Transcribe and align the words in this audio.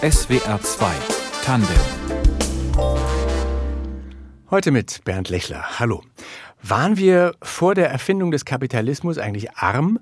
SWR 0.00 0.60
2 0.60 0.92
Tandem. 1.42 1.76
Heute 4.48 4.70
mit 4.70 5.02
Bernd 5.02 5.28
Lechler. 5.28 5.80
Hallo. 5.80 6.04
Waren 6.62 6.96
wir 6.98 7.34
vor 7.42 7.74
der 7.74 7.90
Erfindung 7.90 8.30
des 8.30 8.44
Kapitalismus 8.44 9.18
eigentlich 9.18 9.56
arm? 9.56 9.98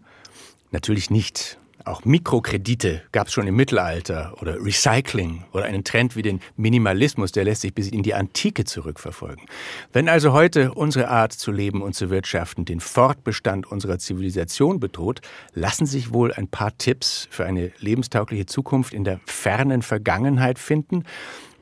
Natürlich 0.70 1.08
nicht. 1.08 1.58
Auch 1.86 2.04
Mikrokredite 2.04 3.02
gab 3.12 3.28
es 3.28 3.32
schon 3.32 3.46
im 3.46 3.54
Mittelalter 3.54 4.34
oder 4.42 4.56
Recycling 4.60 5.44
oder 5.52 5.66
einen 5.66 5.84
Trend 5.84 6.16
wie 6.16 6.22
den 6.22 6.40
Minimalismus, 6.56 7.30
der 7.30 7.44
lässt 7.44 7.60
sich 7.60 7.74
bis 7.74 7.88
in 7.88 8.02
die 8.02 8.12
Antike 8.12 8.64
zurückverfolgen. 8.64 9.46
Wenn 9.92 10.08
also 10.08 10.32
heute 10.32 10.74
unsere 10.74 11.06
Art 11.06 11.32
zu 11.32 11.52
leben 11.52 11.82
und 11.82 11.94
zu 11.94 12.10
wirtschaften 12.10 12.64
den 12.64 12.80
Fortbestand 12.80 13.70
unserer 13.70 14.00
Zivilisation 14.00 14.80
bedroht, 14.80 15.20
lassen 15.54 15.86
sich 15.86 16.12
wohl 16.12 16.32
ein 16.32 16.48
paar 16.48 16.76
Tipps 16.76 17.28
für 17.30 17.44
eine 17.46 17.70
lebenstaugliche 17.78 18.46
Zukunft 18.46 18.92
in 18.92 19.04
der 19.04 19.20
fernen 19.24 19.82
Vergangenheit 19.82 20.58
finden. 20.58 21.04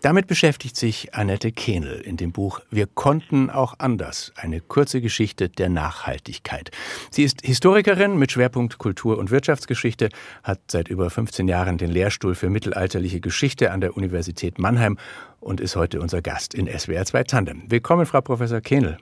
Damit 0.05 0.27
beschäftigt 0.27 0.77
sich 0.77 1.15
Annette 1.15 1.51
Kehnel 1.51 1.99
in 2.03 2.19
dem 2.19 2.31
Buch 2.31 2.61
Wir 2.71 2.87
konnten 2.87 3.49
auch 3.49 3.77
anders, 3.79 4.35
eine 4.37 4.61
kurze 4.61 5.01
Geschichte 5.01 5.49
der 5.49 5.71
Nachhaltigkeit. 5.71 6.71
Sie 7.11 7.25
ist 7.25 7.41
Historikerin 7.41 8.19
mit 8.19 8.31
Schwerpunkt 8.31 8.77
Kultur- 8.77 9.17
und 9.17 9.31
Wirtschaftsgeschichte, 9.31 10.11
hat 10.43 10.61
seit 10.71 10.89
über 10.89 11.09
15 11.09 11.49
Jahren 11.49 11.79
den 11.79 11.91
Lehrstuhl 11.91 12.35
für 12.35 12.51
mittelalterliche 12.51 13.23
Geschichte 13.23 13.71
an 13.71 13.81
der 13.81 13.97
Universität 13.97 14.59
Mannheim 14.59 14.99
und 15.41 15.59
ist 15.59 15.75
heute 15.75 16.03
unser 16.03 16.21
Gast 16.21 16.53
in 16.53 16.67
SWR 16.67 17.07
2 17.07 17.25
Tandem. 17.25 17.63
Willkommen, 17.71 18.05
Frau 18.05 18.21
Professor 18.21 18.61
Kehnel. 18.61 18.99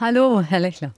Hallo, 0.00 0.40
Herr 0.40 0.60
Lechler. 0.60 0.94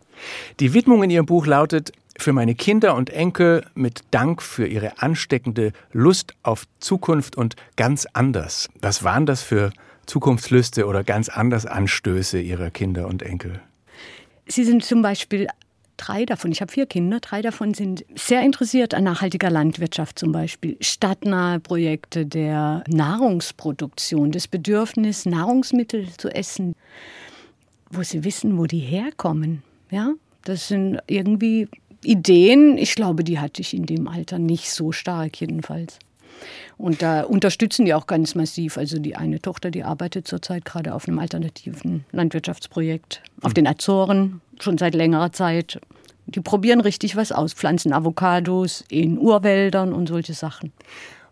Die 0.60 0.74
Widmung 0.74 1.02
in 1.02 1.10
Ihrem 1.10 1.27
Buch 1.27 1.46
lautet 1.48 1.91
für 2.20 2.33
meine 2.33 2.55
Kinder 2.55 2.95
und 2.95 3.10
Enkel 3.10 3.65
mit 3.74 4.01
Dank 4.10 4.42
für 4.42 4.66
ihre 4.66 5.01
ansteckende 5.02 5.73
Lust 5.92 6.34
auf 6.42 6.65
Zukunft 6.78 7.37
und 7.37 7.56
ganz 7.77 8.06
anders. 8.12 8.69
Was 8.80 9.05
waren 9.05 9.27
das 9.27 9.42
für 9.42 9.73
Zukunftslüste 10.06 10.86
oder 10.86 11.05
ganz 11.05 11.28
anders 11.28 11.67
Anstöße 11.67 12.41
Ihrer 12.41 12.70
Kinder 12.70 13.06
und 13.06 13.22
Enkel? 13.22 13.61
Sie 14.47 14.64
sind 14.64 14.84
zum 14.84 15.03
Beispiel 15.03 15.47
drei 15.97 16.25
davon, 16.25 16.50
ich 16.50 16.61
habe 16.61 16.72
vier 16.72 16.86
Kinder, 16.86 17.20
drei 17.20 17.42
davon 17.42 17.75
sind 17.75 18.05
sehr 18.17 18.42
interessiert 18.42 18.94
an 18.94 19.05
nachhaltiger 19.05 19.50
Landwirtschaft 19.50 20.19
zum 20.19 20.33
Beispiel, 20.33 20.77
stadtnahe 20.81 21.61
Projekte 21.61 22.27
der 22.27 22.83
Nahrungsproduktion, 22.89 24.33
das 24.33 24.48
Bedürfnis, 24.48 25.27
Nahrungsmittel 25.27 26.09
zu 26.16 26.28
essen, 26.28 26.75
wo 27.91 28.03
sie 28.03 28.25
wissen, 28.25 28.59
wo 28.59 28.66
die 28.66 28.78
herkommen. 28.78 29.62
Ja, 29.91 30.14
das 30.44 30.69
sind 30.69 30.98
irgendwie 31.06 31.69
Ideen, 32.03 32.79
ich 32.79 32.95
glaube, 32.95 33.25
die 33.25 33.39
hatte 33.39 33.61
ich 33.61 33.75
in 33.75 33.87
dem 33.87 34.09
Alter 34.09 34.39
nicht 34.39 34.70
so 34.73 34.93
stark 34.93 35.41
jedenfalls. 35.41 35.98
Und 36.79 37.03
da 37.03 37.23
unterstützen 37.23 37.84
die 37.84 37.95
auch 37.95 38.06
ganz 38.06 38.34
massiv. 38.34 38.79
Also 38.79 38.98
die 38.98 39.17
eine 39.17 39.41
Tochter, 39.41 39.70
die 39.70 39.84
arbeitet 39.84 40.27
zurzeit 40.27 40.65
gerade 40.65 40.95
auf 40.95 41.06
einem 41.06 41.19
alternativen 41.19 42.05
Landwirtschaftsprojekt 42.12 43.23
auf 43.43 43.53
den 43.53 43.67
Azoren 43.67 44.41
schon 44.59 44.78
seit 44.78 44.95
längerer 44.95 45.33
Zeit. 45.33 45.81
Die 46.27 46.41
probieren 46.41 46.81
richtig 46.81 47.17
was 47.17 47.33
aus, 47.33 47.53
pflanzen 47.53 47.93
Avocados 47.93 48.84
in 48.89 49.19
Urwäldern 49.19 49.93
und 49.93 50.09
solche 50.09 50.34
Sachen. 50.34 50.73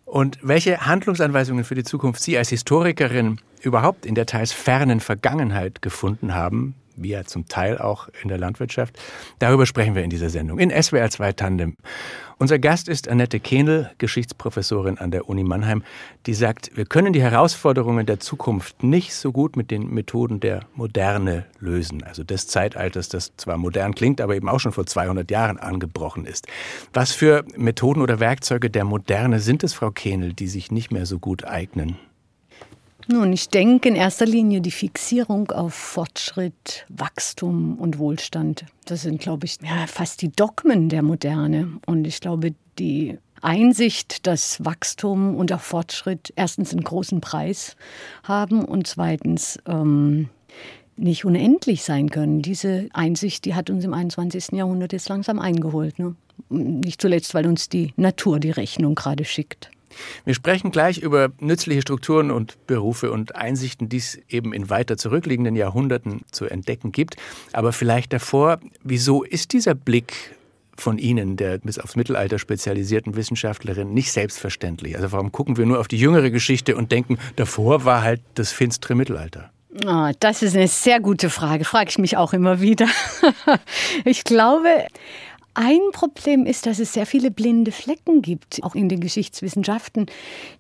Und 0.05 0.39
welche 0.43 0.87
Handlungsanweisungen 0.87 1.65
für 1.65 1.75
die 1.75 1.85
Zukunft 1.85 2.23
Sie 2.23 2.37
als 2.37 2.49
Historikerin 2.49 3.39
überhaupt 3.63 4.07
in 4.07 4.15
der 4.15 4.27
teils 4.27 4.53
fernen 4.53 5.01
Vergangenheit 5.01 5.83
gefunden 5.83 6.35
haben, 6.35 6.75
wie 7.03 7.11
ja 7.11 7.25
zum 7.25 7.49
Teil 7.49 7.79
auch 7.79 8.09
in 8.23 8.29
der 8.29 8.39
Landwirtschaft. 8.39 8.99
Darüber 9.39 9.67
sprechen 9.67 9.95
wir 9.95 10.03
in 10.03 10.11
dieser 10.11 10.31
Sendung 10.31 10.59
in 10.59 10.71
SWR 10.71 11.11
2 11.11 11.33
Tandem. 11.33 11.77
Unser 12.41 12.61
Gast 12.61 12.89
ist 12.89 13.09
Annette 13.09 13.41
Kehnel, 13.41 13.91
Geschichtsprofessorin 13.99 14.99
an 14.99 15.11
der 15.11 15.29
Uni 15.29 15.43
Mannheim, 15.43 15.83
die 16.27 16.35
sagt, 16.35 16.71
wir 16.77 16.85
können 16.85 17.13
die 17.13 17.21
Herausforderungen 17.21 18.07
der 18.07 18.21
Zukunft 18.21 18.85
nicht 18.85 19.13
so 19.13 19.33
gut 19.33 19.57
mit 19.57 19.73
den 19.73 19.93
Methoden 19.93 20.39
der 20.39 20.61
Moderne 20.77 21.47
lösen, 21.59 22.05
also 22.05 22.23
des 22.23 22.47
Zeitalters, 22.47 23.09
das 23.09 23.33
zwar 23.37 23.56
modern 23.59 23.93
klingt, 23.93 24.21
aber 24.21 24.37
eben 24.37 24.49
auch 24.49 24.61
schon 24.61 24.71
vor 24.71 24.87
200 24.87 25.28
Jahren 25.33 25.59
angebrochen 25.59 26.27
ist. 26.27 26.47
Was 26.93 27.11
für 27.11 27.45
Methoden 27.56 28.03
oder 28.03 28.21
Werkzeuge 28.21 28.71
der 28.71 28.84
Moderne 28.84 29.41
sind 29.41 29.65
es, 29.65 29.75
Frau 29.75 29.91
Kehnel, 29.91 30.33
die 30.33 30.47
sich 30.47 30.71
nicht 30.71 30.93
mehr 30.93 31.06
so 31.06 31.19
gut 31.19 31.45
eignen? 31.45 31.97
Nun, 33.11 33.33
ich 33.33 33.49
denke 33.49 33.89
in 33.89 33.97
erster 33.97 34.27
Linie 34.27 34.61
die 34.61 34.71
Fixierung 34.71 35.51
auf 35.51 35.73
Fortschritt, 35.73 36.85
Wachstum 36.91 37.79
und 37.79 37.99
Wohlstand. 37.99 38.67
Das 38.85 39.01
sind, 39.03 39.19
glaube 39.19 39.47
ich, 39.47 39.57
ja, 39.63 39.87
fast 39.87 40.21
die 40.21 40.31
Dogmen 40.31 40.91
der 40.91 41.01
Moderne. 41.01 41.73
Und 41.87 42.07
ich 42.07 42.21
glaube, 42.21 42.55
die 42.79 43.17
Einsicht, 43.41 44.27
dass 44.27 44.63
Wachstum 44.63 45.37
und 45.37 45.55
auch 45.55 45.61
Fortschritt 45.63 46.35
erstens 46.37 46.73
einen 46.73 46.85
großen 46.85 47.23
Preis 47.23 47.77
haben 48.25 48.63
und 48.63 48.87
zweitens 48.87 49.59
ähm, 49.67 50.29
nicht 50.99 51.25
unendlich 51.25 51.85
sein 51.85 52.11
können. 52.11 52.43
Diese 52.43 52.91
Einsicht, 52.93 53.47
die 53.47 53.55
hat 53.55 53.71
uns 53.71 53.87
im 53.87 53.95
21. 53.95 54.49
Jahrhundert 54.53 54.93
jetzt 54.93 55.09
langsam 55.09 55.39
eingeholt. 55.39 55.99
Ne? 55.99 56.15
Nicht 56.51 57.01
zuletzt, 57.01 57.33
weil 57.33 57.47
uns 57.47 57.71
die 57.71 57.95
Natur 57.97 58.39
die 58.39 58.51
Rechnung 58.51 58.95
gerade 58.95 59.25
schickt. 59.25 59.71
Wir 60.25 60.34
sprechen 60.34 60.71
gleich 60.71 60.99
über 60.99 61.31
nützliche 61.41 61.82
Strukturen 61.82 62.31
und 62.31 62.66
Berufe 62.66 63.10
und 63.10 63.34
Einsichten, 63.37 63.88
die 63.88 63.99
es 63.99 64.19
eben 64.28 64.53
in 64.53 64.71
weiter 64.71 64.97
zurückliegenden 64.97 65.56
Jahrhunderten 65.56 66.22
zu 66.31 66.47
entdecken 66.47 66.93
gibt. 66.93 67.16
Aber 67.53 67.72
vielleicht 67.72 68.12
davor, 68.12 68.60
wieso 68.82 69.22
ist 69.22 69.53
dieser 69.53 69.75
Blick 69.75 70.37
von 70.77 70.98
Ihnen, 70.98 71.37
der 71.37 71.59
bis 71.59 71.78
aufs 71.78 71.97
Mittelalter 71.97 72.38
spezialisierten 72.38 73.16
Wissenschaftlerin, 73.16 73.93
nicht 73.93 74.12
selbstverständlich? 74.12 74.97
Also 74.97 75.12
warum 75.12 75.32
gucken 75.32 75.56
wir 75.56 75.66
nur 75.66 75.81
auf 75.81 75.88
die 75.88 75.98
jüngere 75.98 76.31
Geschichte 76.31 76.77
und 76.77 76.93
denken, 76.93 77.19
davor 77.37 77.84
war 77.84 78.03
halt 78.03 78.21
das 78.34 78.53
finstere 78.53 78.94
Mittelalter? 78.94 79.50
Oh, 79.87 80.10
das 80.19 80.43
ist 80.43 80.56
eine 80.56 80.66
sehr 80.66 80.98
gute 80.98 81.28
Frage, 81.28 81.65
frage 81.65 81.91
ich 81.91 81.98
mich 81.98 82.16
auch 82.16 82.32
immer 82.32 82.60
wieder. 82.60 82.87
ich 84.04 84.25
glaube, 84.25 84.69
ein 85.59 85.81
Problem 85.91 86.47
ist, 86.47 86.67
dass 86.67 86.79
es 86.79 86.93
sehr 86.93 87.05
viele 87.05 87.33
blinde 87.33 87.73
Flecken 87.73 88.23
gibt, 88.23 88.63
auch 88.63 88.77
in 88.77 88.89
den 88.89 89.01
Geschichtswissenschaften. 89.01 90.07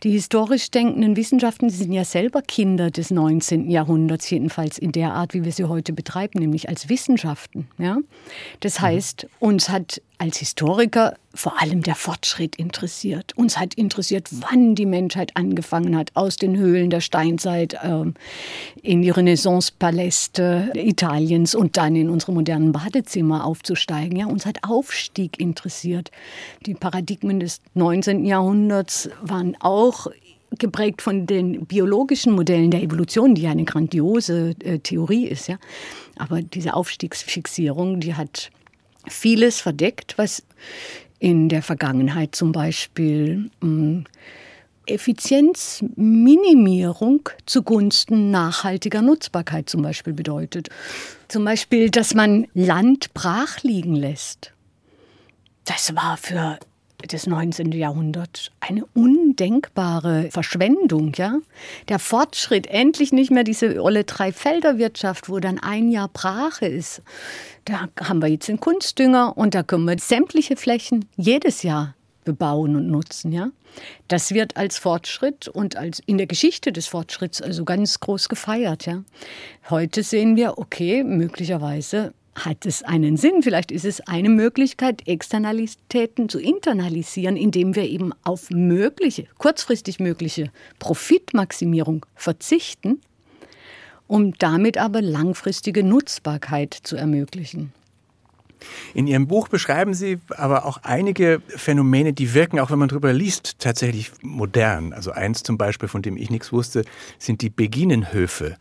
Die 0.02 0.10
historisch 0.10 0.72
denkenden 0.72 1.14
Wissenschaften 1.14 1.70
sind 1.70 1.92
ja 1.92 2.04
selber 2.04 2.42
Kinder 2.42 2.90
des 2.90 3.12
19. 3.12 3.70
Jahrhunderts, 3.70 4.28
jedenfalls 4.28 4.76
in 4.76 4.90
der 4.90 5.14
Art, 5.14 5.34
wie 5.34 5.44
wir 5.44 5.52
sie 5.52 5.66
heute 5.66 5.92
betreiben, 5.92 6.40
nämlich 6.40 6.68
als 6.68 6.88
Wissenschaften. 6.88 7.68
Ja? 7.78 7.98
Das 8.58 8.80
mhm. 8.80 8.82
heißt, 8.82 9.28
uns 9.38 9.68
hat 9.68 10.02
als 10.18 10.38
Historiker 10.38 11.14
vor 11.32 11.60
allem 11.62 11.82
der 11.82 11.94
Fortschritt 11.94 12.56
interessiert. 12.56 13.32
Uns 13.36 13.58
hat 13.58 13.74
interessiert, 13.74 14.28
wann 14.32 14.74
die 14.74 14.86
Menschheit 14.86 15.36
angefangen 15.36 15.96
hat, 15.96 16.10
aus 16.14 16.36
den 16.36 16.56
Höhlen 16.56 16.90
der 16.90 17.00
Steinzeit 17.00 17.74
äh, 17.74 18.04
in 18.82 19.02
die 19.02 19.10
Renaissance-Paläste 19.10 20.72
Italiens 20.74 21.54
und 21.54 21.76
dann 21.76 21.94
in 21.94 22.10
unsere 22.10 22.32
modernen 22.32 22.72
Badezimmer 22.72 23.44
aufzusteigen. 23.44 24.18
Ja, 24.18 24.26
uns 24.26 24.46
hat 24.46 24.58
Aufstieg 24.62 25.38
interessiert. 25.38 26.10
Die 26.66 26.74
Paradigmen 26.74 27.38
des 27.38 27.60
19. 27.74 28.24
Jahrhunderts 28.24 29.08
waren 29.22 29.56
auch 29.60 30.08
geprägt 30.58 31.02
von 31.02 31.26
den 31.26 31.66
biologischen 31.66 32.32
Modellen 32.32 32.70
der 32.70 32.82
Evolution, 32.82 33.34
die 33.34 33.42
ja 33.42 33.50
eine 33.50 33.64
grandiose 33.64 34.54
äh, 34.64 34.78
Theorie 34.78 35.26
ist. 35.26 35.48
Ja. 35.48 35.58
Aber 36.16 36.42
diese 36.42 36.74
Aufstiegsfixierung, 36.74 38.00
die 38.00 38.14
hat 38.14 38.50
vieles 39.10 39.60
verdeckt, 39.60 40.18
was 40.18 40.42
in 41.18 41.48
der 41.48 41.62
Vergangenheit 41.62 42.34
zum 42.34 42.52
Beispiel 42.52 43.50
hm, 43.60 44.04
Effizienzminimierung 44.86 47.28
zugunsten 47.44 48.30
nachhaltiger 48.30 49.02
Nutzbarkeit 49.02 49.68
zum 49.68 49.82
Beispiel 49.82 50.14
bedeutet. 50.14 50.70
Zum 51.28 51.44
Beispiel, 51.44 51.90
dass 51.90 52.14
man 52.14 52.46
Land 52.54 53.12
brach 53.14 53.62
liegen 53.62 53.94
lässt. 53.94 54.52
Das 55.64 55.94
war 55.94 56.16
für 56.16 56.58
des 57.06 57.26
19. 57.26 57.72
Jahrhunderts 57.72 58.50
eine 58.60 58.84
undenkbare 58.94 60.30
Verschwendung, 60.30 61.12
ja. 61.16 61.38
Der 61.88 61.98
Fortschritt, 61.98 62.66
endlich 62.66 63.12
nicht 63.12 63.30
mehr 63.30 63.44
diese 63.44 63.80
olle 63.82 64.04
Dreifelderwirtschaft, 64.04 65.28
wo 65.28 65.38
dann 65.38 65.60
ein 65.60 65.90
Jahr 65.90 66.08
Brache 66.08 66.66
ist. 66.66 67.02
Da 67.64 67.88
haben 68.00 68.20
wir 68.20 68.28
jetzt 68.28 68.48
den 68.48 68.58
Kunstdünger 68.58 69.36
und 69.36 69.54
da 69.54 69.62
können 69.62 69.84
wir 69.84 69.96
sämtliche 69.98 70.56
Flächen 70.56 71.04
jedes 71.16 71.62
Jahr 71.62 71.94
bebauen 72.24 72.76
und 72.76 72.88
nutzen, 72.88 73.32
ja. 73.32 73.50
Das 74.08 74.34
wird 74.34 74.56
als 74.56 74.76
Fortschritt 74.76 75.48
und 75.48 75.76
als 75.76 76.00
in 76.04 76.18
der 76.18 76.26
Geschichte 76.26 76.72
des 76.72 76.86
Fortschritts 76.86 77.40
also 77.40 77.64
ganz 77.64 78.00
groß 78.00 78.28
gefeiert, 78.28 78.86
ja. 78.86 79.04
Heute 79.70 80.02
sehen 80.02 80.36
wir, 80.36 80.58
okay, 80.58 81.04
möglicherweise 81.04 82.12
hat 82.44 82.66
es 82.66 82.82
einen 82.82 83.16
Sinn. 83.16 83.42
Vielleicht 83.42 83.70
ist 83.70 83.84
es 83.84 84.00
eine 84.02 84.28
Möglichkeit, 84.28 85.06
Externalitäten 85.06 86.28
zu 86.28 86.40
internalisieren, 86.40 87.36
indem 87.36 87.74
wir 87.74 87.84
eben 87.84 88.12
auf 88.24 88.50
mögliche, 88.50 89.26
kurzfristig 89.38 90.00
mögliche 90.00 90.50
Profitmaximierung 90.78 92.06
verzichten, 92.14 93.00
um 94.06 94.34
damit 94.38 94.78
aber 94.78 95.02
langfristige 95.02 95.82
Nutzbarkeit 95.82 96.74
zu 96.74 96.96
ermöglichen. 96.96 97.72
In 98.94 99.06
Ihrem 99.06 99.28
Buch 99.28 99.48
beschreiben 99.48 99.94
Sie 99.94 100.18
aber 100.30 100.64
auch 100.64 100.78
einige 100.82 101.40
Phänomene, 101.48 102.12
die 102.12 102.34
wirken, 102.34 102.58
auch 102.58 102.70
wenn 102.70 102.78
man 102.78 102.88
drüber 102.88 103.12
liest, 103.12 103.58
tatsächlich 103.58 104.10
modern. 104.22 104.92
Also 104.92 105.12
eins 105.12 105.42
zum 105.42 105.58
Beispiel, 105.58 105.88
von 105.88 106.02
dem 106.02 106.16
ich 106.16 106.30
nichts 106.30 106.52
wusste, 106.52 106.84
sind 107.18 107.42
die 107.42 107.50
Beginenhöfe 107.50 108.56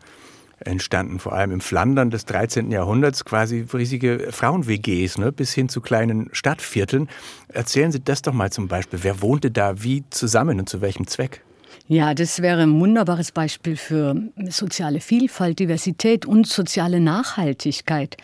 entstanden, 0.60 1.18
vor 1.18 1.32
allem 1.32 1.52
im 1.52 1.60
Flandern 1.60 2.10
des 2.10 2.24
13. 2.26 2.70
Jahrhunderts, 2.70 3.24
quasi 3.24 3.66
riesige 3.72 4.28
Frauen-WGs, 4.30 5.18
ne, 5.18 5.32
bis 5.32 5.52
hin 5.52 5.68
zu 5.68 5.80
kleinen 5.80 6.28
Stadtvierteln. 6.32 7.08
Erzählen 7.48 7.92
Sie 7.92 8.00
das 8.00 8.22
doch 8.22 8.32
mal 8.32 8.50
zum 8.50 8.68
Beispiel. 8.68 9.00
Wer 9.02 9.22
wohnte 9.22 9.50
da 9.50 9.82
wie 9.82 10.04
zusammen 10.10 10.58
und 10.60 10.68
zu 10.68 10.80
welchem 10.80 11.06
Zweck? 11.06 11.42
Ja, 11.90 12.12
das 12.12 12.42
wäre 12.42 12.62
ein 12.62 12.78
wunderbares 12.80 13.32
Beispiel 13.32 13.76
für 13.76 14.14
soziale 14.50 15.00
Vielfalt, 15.00 15.58
Diversität 15.58 16.26
und 16.26 16.46
soziale 16.46 17.00
Nachhaltigkeit. 17.00 18.18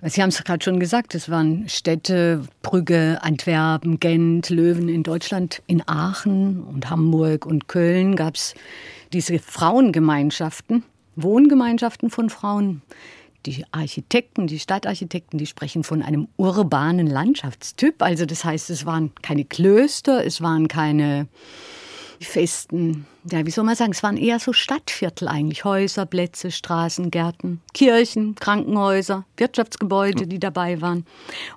Sie 0.00 0.22
haben 0.22 0.30
es 0.30 0.42
gerade 0.42 0.64
schon 0.64 0.80
gesagt, 0.80 1.14
es 1.14 1.28
waren 1.28 1.68
Städte, 1.68 2.42
Brügge, 2.62 3.18
Antwerpen, 3.20 4.00
Gent, 4.00 4.48
Löwen 4.48 4.88
in 4.88 5.02
Deutschland, 5.02 5.62
in 5.66 5.86
Aachen 5.86 6.62
und 6.62 6.88
Hamburg 6.88 7.44
und 7.44 7.68
Köln 7.68 8.16
gab 8.16 8.36
es 8.36 8.54
diese 9.12 9.38
Frauengemeinschaften, 9.38 10.82
Wohngemeinschaften 11.16 12.10
von 12.10 12.30
Frauen. 12.30 12.82
Die 13.44 13.64
Architekten, 13.72 14.46
die 14.46 14.60
Stadtarchitekten, 14.60 15.38
die 15.38 15.46
sprechen 15.46 15.82
von 15.82 16.02
einem 16.02 16.28
urbanen 16.36 17.08
Landschaftstyp. 17.08 18.00
Also 18.00 18.24
das 18.24 18.44
heißt, 18.44 18.70
es 18.70 18.86
waren 18.86 19.12
keine 19.20 19.44
Klöster, 19.44 20.24
es 20.24 20.40
waren 20.40 20.68
keine 20.68 21.26
festen, 22.26 23.06
ja, 23.30 23.46
wie 23.46 23.50
soll 23.50 23.64
man 23.64 23.76
sagen, 23.76 23.92
es 23.92 24.02
waren 24.02 24.16
eher 24.16 24.38
so 24.40 24.52
Stadtviertel 24.52 25.28
eigentlich. 25.28 25.64
Häuser, 25.64 26.06
Plätze, 26.06 26.50
Straßen, 26.50 27.10
Gärten, 27.10 27.60
Kirchen, 27.72 28.34
Krankenhäuser, 28.34 29.24
Wirtschaftsgebäude, 29.36 30.26
die 30.26 30.40
dabei 30.40 30.80
waren. 30.80 31.06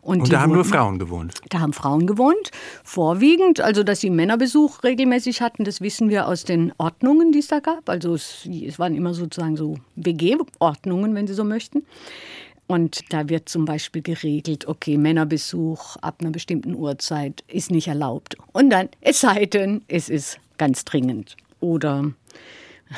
Und, 0.02 0.22
Und 0.22 0.34
da 0.34 0.42
haben 0.42 0.52
wurden, 0.52 0.56
nur 0.56 0.66
Frauen 0.66 1.00
gewohnt? 1.00 1.34
Da 1.50 1.60
haben 1.60 1.74
Frauen 1.74 2.06
gewohnt, 2.06 2.52
vorwiegend. 2.84 3.62
Also, 3.62 3.84
dass 3.84 4.02
sie 4.02 4.10
Männerbesuch 4.10 4.84
regelmäßig 4.84 5.42
hatten, 5.42 5.64
das 5.64 5.82
wissen 5.82 6.10
wir 6.10 6.28
aus 6.28 6.44
den 6.44 6.72
Ordnungen, 6.78 7.32
die 7.32 7.40
es 7.40 7.48
da 7.48 7.60
gab. 7.60 7.90
Also, 7.90 8.14
es, 8.14 8.46
es 8.46 8.78
waren 8.78 8.96
immer 8.96 9.14
sozusagen 9.14 9.58
so 9.58 9.78
WG-Ordnungen, 9.96 11.16
wenn 11.16 11.28
Sie 11.28 11.34
so 11.34 11.44
möchten. 11.44 11.84
Und 12.68 13.14
da 13.14 13.30
wird 13.30 13.48
zum 13.48 13.66
Beispiel 13.66 14.02
geregelt, 14.02 14.68
okay, 14.68 14.98
Männerbesuch 14.98 15.98
ab 15.98 16.18
einer 16.20 16.32
bestimmten 16.32 16.74
Uhrzeit 16.74 17.44
ist 17.48 17.70
nicht 17.70 17.88
erlaubt. 17.88 18.38
Und 18.54 18.72
dann, 18.72 18.90
es 19.02 19.22
sei 19.22 19.46
denn, 19.46 19.84
es 19.88 20.10
ist 20.10 20.40
ganz 20.58 20.86
dringend. 20.86 21.36
Oder 21.60 22.12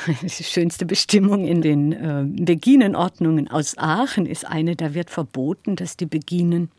die 0.22 0.44
schönste 0.44 0.86
Bestimmung 0.86 1.44
in 1.44 1.62
den 1.62 1.92
äh, 1.92 2.24
Beginenordnungen 2.26 3.48
aus 3.48 3.76
Aachen 3.78 4.26
ist 4.26 4.46
eine, 4.46 4.76
da 4.76 4.94
wird 4.94 5.10
verboten, 5.10 5.76
dass 5.76 5.96
die 5.96 6.06
Beginen 6.06 6.70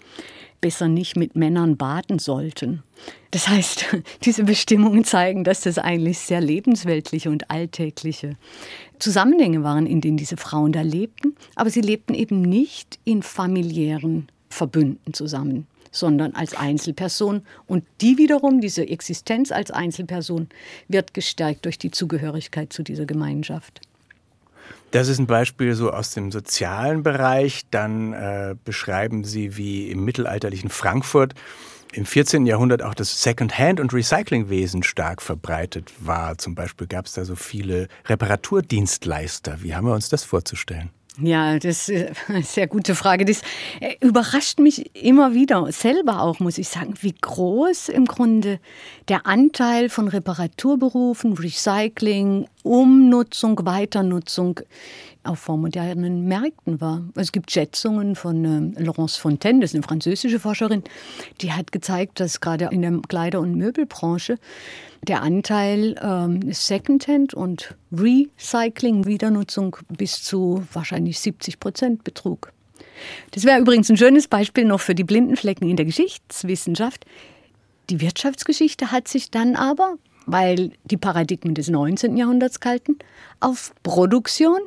besser 0.62 0.88
nicht 0.88 1.16
mit 1.16 1.36
Männern 1.36 1.78
baden 1.78 2.20
sollten. 2.20 2.84
Das 3.32 3.48
heißt, 3.48 3.86
diese 4.24 4.44
Bestimmungen 4.44 5.04
zeigen, 5.04 5.44
dass 5.44 5.62
das 5.62 5.78
eigentlich 5.78 6.20
sehr 6.20 6.42
lebensweltliche 6.42 7.30
und 7.30 7.50
alltägliche 7.50 8.36
Zusammenhänge 9.00 9.64
waren, 9.64 9.86
in 9.86 10.02
denen 10.02 10.18
diese 10.18 10.38
Frauen 10.38 10.72
da 10.72 10.82
lebten. 10.82 11.36
Aber 11.56 11.70
sie 11.70 11.82
lebten 11.82 12.14
eben 12.14 12.42
nicht 12.42 13.00
in 13.06 13.24
familiären 13.24 14.28
Verbünden 14.50 15.14
zusammen 15.14 15.68
sondern 15.92 16.36
als 16.36 16.56
Einzelperson. 16.56 17.44
Und 17.68 17.84
die 18.02 18.18
wiederum, 18.18 18.62
diese 18.62 18.88
Existenz 18.88 19.52
als 19.52 19.72
Einzelperson, 19.72 20.50
wird 20.88 21.14
gestärkt 21.14 21.66
durch 21.66 21.78
die 21.78 21.92
Zugehörigkeit 21.92 22.72
zu 22.74 22.84
dieser 22.84 23.06
Gemeinschaft. 23.06 23.82
Das 24.92 25.08
ist 25.08 25.20
ein 25.20 25.28
Beispiel 25.28 25.76
so 25.76 25.92
aus 25.92 26.14
dem 26.14 26.32
sozialen 26.32 27.04
Bereich. 27.04 27.64
Dann 27.70 28.14
äh, 28.14 28.56
beschreiben 28.66 29.24
Sie, 29.24 29.56
wie 29.56 29.90
im 29.92 30.04
mittelalterlichen 30.04 30.70
Frankfurt 30.70 31.36
im 31.94 32.06
14. 32.06 32.46
Jahrhundert 32.46 32.84
auch 32.84 32.94
das 32.94 33.24
Second-Hand- 33.24 33.80
und 33.80 33.94
Recyclingwesen 33.94 34.84
stark 34.84 35.22
verbreitet 35.22 35.92
war. 36.00 36.38
Zum 36.38 36.56
Beispiel 36.56 36.88
gab 36.88 37.06
es 37.06 37.14
da 37.14 37.26
so 37.26 37.36
viele 37.36 37.88
Reparaturdienstleister. 38.06 39.62
Wie 39.62 39.76
haben 39.76 39.88
wir 39.88 39.94
uns 39.94 40.10
das 40.10 40.24
vorzustellen? 40.24 40.92
Ja, 41.22 41.60
das 41.60 41.90
ist 41.90 42.12
eine 42.28 42.44
sehr 42.44 42.68
gute 42.68 42.96
Frage. 42.96 43.26
Das 43.26 43.42
äh, 43.82 43.96
überrascht 44.00 44.60
mich 44.60 44.96
immer 44.96 45.34
wieder, 45.34 45.70
selber 45.72 46.22
auch, 46.22 46.40
muss 46.40 46.58
ich 46.58 46.70
sagen, 46.70 46.94
wie 47.02 47.14
groß 47.14 47.90
im 47.90 48.06
Grunde 48.06 48.60
der 49.10 49.26
Anteil 49.26 49.90
von 49.90 50.08
Reparaturberufen, 50.08 51.34
Recycling, 51.34 52.48
Umnutzung, 52.64 53.60
Weiternutzung 53.66 54.62
auf 55.24 55.40
vormodernen 55.40 56.28
Märkten 56.28 56.80
war. 56.82 57.04
Es 57.16 57.32
gibt 57.32 57.52
Schätzungen 57.52 58.16
von 58.16 58.76
äh, 58.76 58.82
Laurence 58.82 59.18
Fontaine, 59.18 59.60
das 59.60 59.72
ist 59.72 59.76
eine 59.76 59.84
französische 59.84 60.40
Forscherin, 60.40 60.84
die 61.42 61.52
hat 61.54 61.72
gezeigt, 61.72 62.20
dass 62.20 62.42
gerade 62.42 62.70
in 62.72 62.82
der 62.82 63.00
Kleider- 63.08 63.42
und 63.42 63.56
Möbelbranche 63.56 64.38
der 65.08 65.22
Anteil 65.22 65.96
ähm, 66.02 66.52
Secondhand 66.52 67.34
und 67.34 67.76
Recycling, 67.92 69.06
Wiedernutzung 69.06 69.78
bis 69.90 70.24
zu 70.24 70.64
wahrscheinlich 70.74 71.20
70 71.20 71.60
Prozent 71.60 72.04
betrug. 72.04 72.52
Das 73.32 73.46
wäre 73.46 73.60
übrigens 73.60 73.90
ein 73.90 73.98
schönes 73.98 74.28
Beispiel 74.28 74.66
noch 74.66 74.82
für 74.82 74.96
die 74.96 75.04
Blindenflecken 75.04 75.70
in 75.70 75.78
der 75.78 75.86
Geschichtswissenschaft. 75.86 77.06
Die 77.90 78.02
Wirtschaftsgeschichte 78.02 78.92
hat 78.92 79.08
sich 79.08 79.32
dann 79.32 79.56
aber, 79.56 79.96
weil 80.26 80.72
die 80.84 80.98
Paradigmen 80.98 81.56
des 81.56 81.70
19. 81.70 82.18
Jahrhunderts 82.18 82.60
galten, 82.60 83.00
auf 83.40 83.74
Produktion, 83.84 84.60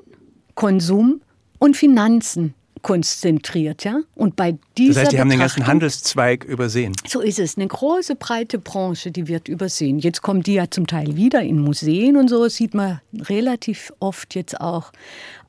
Konsum 0.54 1.20
und 1.58 1.76
Finanzen 1.76 2.54
konzentriert, 2.82 3.84
ja. 3.84 4.00
Und 4.14 4.36
bei 4.36 4.58
dieser 4.76 4.94
Das 4.94 5.02
heißt, 5.04 5.12
die 5.12 5.20
haben 5.20 5.30
den 5.30 5.38
ganzen 5.38 5.66
Handelszweig 5.66 6.44
übersehen. 6.44 6.92
So 7.06 7.20
ist 7.20 7.38
es. 7.38 7.56
Eine 7.56 7.68
große, 7.68 8.16
breite 8.16 8.58
Branche, 8.58 9.12
die 9.12 9.28
wird 9.28 9.48
übersehen. 9.48 10.00
Jetzt 10.00 10.22
kommt 10.22 10.46
die 10.46 10.54
ja 10.54 10.68
zum 10.68 10.86
Teil 10.86 11.16
wieder 11.16 11.42
in 11.42 11.58
Museen 11.58 12.16
und 12.16 12.28
so 12.28 12.48
sieht 12.48 12.74
man 12.74 13.00
relativ 13.14 13.92
oft 14.00 14.34
jetzt 14.34 14.60
auch 14.60 14.92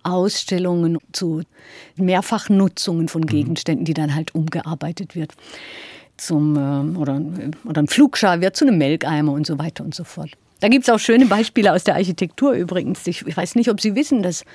Ausstellungen 0.04 1.00
zu 1.12 1.42
Mehrfachnutzungen 1.96 3.08
von 3.08 3.22
mhm. 3.22 3.28
Gegenständen, 3.28 3.86
die 3.86 3.94
dann 3.94 4.14
halt 4.14 4.36
umgearbeitet 4.36 5.16
wird. 5.16 5.34
Zum, 6.18 6.56
äh, 6.56 6.98
oder, 6.98 7.20
oder 7.66 7.82
ein 7.82 7.88
Flugschar 7.88 8.42
wird 8.42 8.56
zu 8.56 8.66
einem 8.66 8.78
Melkeimer 8.78 9.32
und 9.32 9.48
so 9.48 9.58
weiter 9.58 9.84
und 9.84 9.96
so 9.96 10.04
fort. 10.04 10.30
Da 10.64 10.70
gibt 10.70 10.88
es 10.88 10.90
auch 10.90 10.98
schöne 10.98 11.26
Beispiele 11.26 11.74
aus 11.74 11.84
der 11.84 11.96
Architektur 11.96 12.54
übrigens. 12.54 13.06
Ich, 13.06 13.28
ich, 13.28 13.36
weiß 13.36 13.56
nicht, 13.56 13.70
ob 13.70 13.82
Sie 13.82 13.96
wissen, 13.96 14.24
dass 14.24 14.46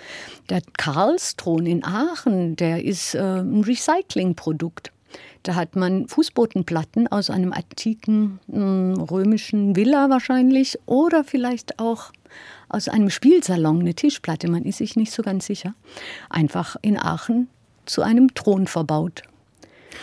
der 0.48 0.62
Karlsthron 0.78 1.66
in 1.66 1.84
Aachen, 1.84 2.56
der 2.56 2.82
ist 2.82 3.14
äh, 3.14 3.18
ein 3.18 3.62
Recyclingprodukt. 3.62 4.90
Da 5.42 5.54
hat 5.54 5.76
man 5.76 6.08
Fußbodenplatten 6.08 7.08
aus 7.08 7.28
einem 7.28 7.52
antiken 7.52 8.40
äh, 8.50 8.56
römischen 8.58 9.76
Villa 9.76 10.08
wahrscheinlich 10.08 10.78
oder 10.86 11.24
vielleicht 11.24 11.78
auch 11.78 12.10
aus 12.70 12.88
einem 12.88 13.10
Spielsalon, 13.10 13.80
eine 13.80 13.92
Tischplatte, 13.92 14.48
man 14.48 14.64
ist 14.64 14.78
sich 14.78 14.96
nicht 14.96 15.12
so 15.12 15.22
ganz 15.22 15.44
sicher, 15.44 15.74
einfach 16.30 16.76
in 16.80 16.98
Aachen 16.98 17.48
zu 17.84 18.00
einem 18.00 18.32
Thron 18.32 18.66
verbaut. 18.66 19.24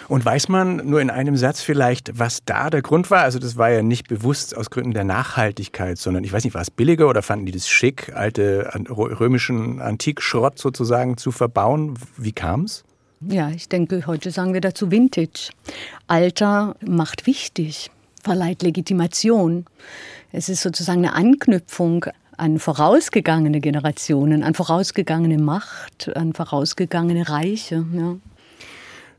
Und 0.07 0.23
weiß 0.25 0.49
man 0.49 0.77
nur 0.77 1.01
in 1.01 1.09
einem 1.09 1.37
Satz 1.37 1.61
vielleicht, 1.61 2.17
was 2.19 2.43
da 2.45 2.69
der 2.69 2.81
Grund 2.81 3.11
war? 3.11 3.21
Also 3.21 3.39
das 3.39 3.57
war 3.57 3.69
ja 3.69 3.81
nicht 3.81 4.07
bewusst 4.07 4.55
aus 4.55 4.69
Gründen 4.69 4.93
der 4.93 5.03
Nachhaltigkeit, 5.03 5.97
sondern 5.97 6.23
ich 6.23 6.33
weiß 6.33 6.43
nicht, 6.43 6.53
war 6.53 6.61
es 6.61 6.71
billiger 6.71 7.07
oder 7.07 7.21
fanden 7.21 7.45
die 7.45 7.51
das 7.51 7.67
schick, 7.67 8.11
alte 8.15 8.69
römischen 8.89 9.81
Antikschrott 9.81 10.59
sozusagen 10.59 11.17
zu 11.17 11.31
verbauen? 11.31 11.95
Wie 12.17 12.33
kam 12.33 12.65
es? 12.65 12.83
Ja, 13.21 13.49
ich 13.49 13.69
denke, 13.69 14.05
heute 14.05 14.31
sagen 14.31 14.53
wir 14.53 14.61
dazu 14.61 14.91
Vintage. 14.91 15.49
Alter 16.07 16.75
macht 16.85 17.25
wichtig, 17.25 17.89
verleiht 18.23 18.61
Legitimation. 18.61 19.65
Es 20.31 20.49
ist 20.49 20.61
sozusagen 20.61 20.99
eine 20.99 21.13
Anknüpfung 21.13 22.05
an 22.37 22.59
vorausgegangene 22.59 23.61
Generationen, 23.61 24.43
an 24.43 24.53
vorausgegangene 24.53 25.37
Macht, 25.37 26.15
an 26.15 26.33
vorausgegangene 26.33 27.29
Reiche. 27.29 27.85
Ja. 27.93 28.15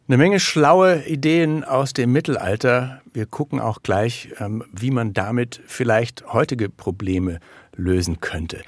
Eine 0.09 0.19
Menge 0.19 0.39
schlaue 0.39 1.03
Ideen 1.07 1.65
aus 1.65 1.93
dem 1.93 2.13
Mittelalter. 2.13 3.03
Wir 3.13 3.27
gucken 3.27 3.59
auch 3.59 3.83
gleich, 3.83 4.29
ähm, 4.39 4.63
wie 4.71 4.93
man 4.93 5.15
damit 5.15 5.61
vielleicht 5.67 6.33
heutige 6.33 6.69
Probleme 6.69 7.41
lösen 7.75 8.21
könnte. 8.21 8.63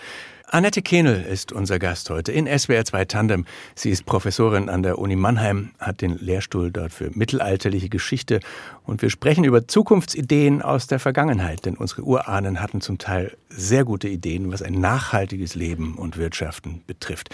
Annette 0.51 0.81
Kehnel 0.81 1.25
ist 1.25 1.53
unser 1.53 1.79
Gast 1.79 2.09
heute 2.09 2.33
in 2.33 2.47
SWR 2.47 2.83
2 2.83 3.05
Tandem. 3.05 3.45
Sie 3.75 3.91
ist 3.91 4.07
Professorin 4.07 4.71
an 4.71 4.83
der 4.83 4.99
Uni 4.99 5.15
Mannheim, 5.15 5.73
hat 5.79 6.01
den 6.01 6.17
Lehrstuhl 6.17 6.71
dort 6.71 6.91
für 6.91 7.11
mittelalterliche 7.13 7.91
Geschichte 7.91 8.41
und 8.85 9.03
wir 9.03 9.11
sprechen 9.11 9.45
über 9.45 9.69
Zukunftsideen 9.69 10.63
aus 10.63 10.87
der 10.87 11.01
Vergangenheit, 11.01 11.67
denn 11.67 11.77
unsere 11.77 12.03
Urahnen 12.03 12.63
hatten 12.63 12.81
zum 12.81 12.97
Teil 12.97 13.37
sehr 13.51 13.85
gute 13.85 14.09
Ideen, 14.09 14.51
was 14.51 14.63
ein 14.63 14.81
nachhaltiges 14.81 15.55
Leben 15.55 15.97
und 15.97 16.17
Wirtschaften 16.17 16.83
betrifft. 16.87 17.29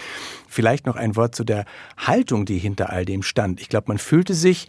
Vielleicht 0.49 0.85
noch 0.85 0.97
ein 0.97 1.15
Wort 1.15 1.35
zu 1.35 1.45
der 1.45 1.63
Haltung, 1.95 2.43
die 2.43 2.57
hinter 2.57 2.89
all 2.89 3.05
dem 3.05 3.23
stand. 3.23 3.61
Ich 3.61 3.69
glaube, 3.69 3.87
man 3.87 3.97
fühlte 3.97 4.33
sich 4.33 4.67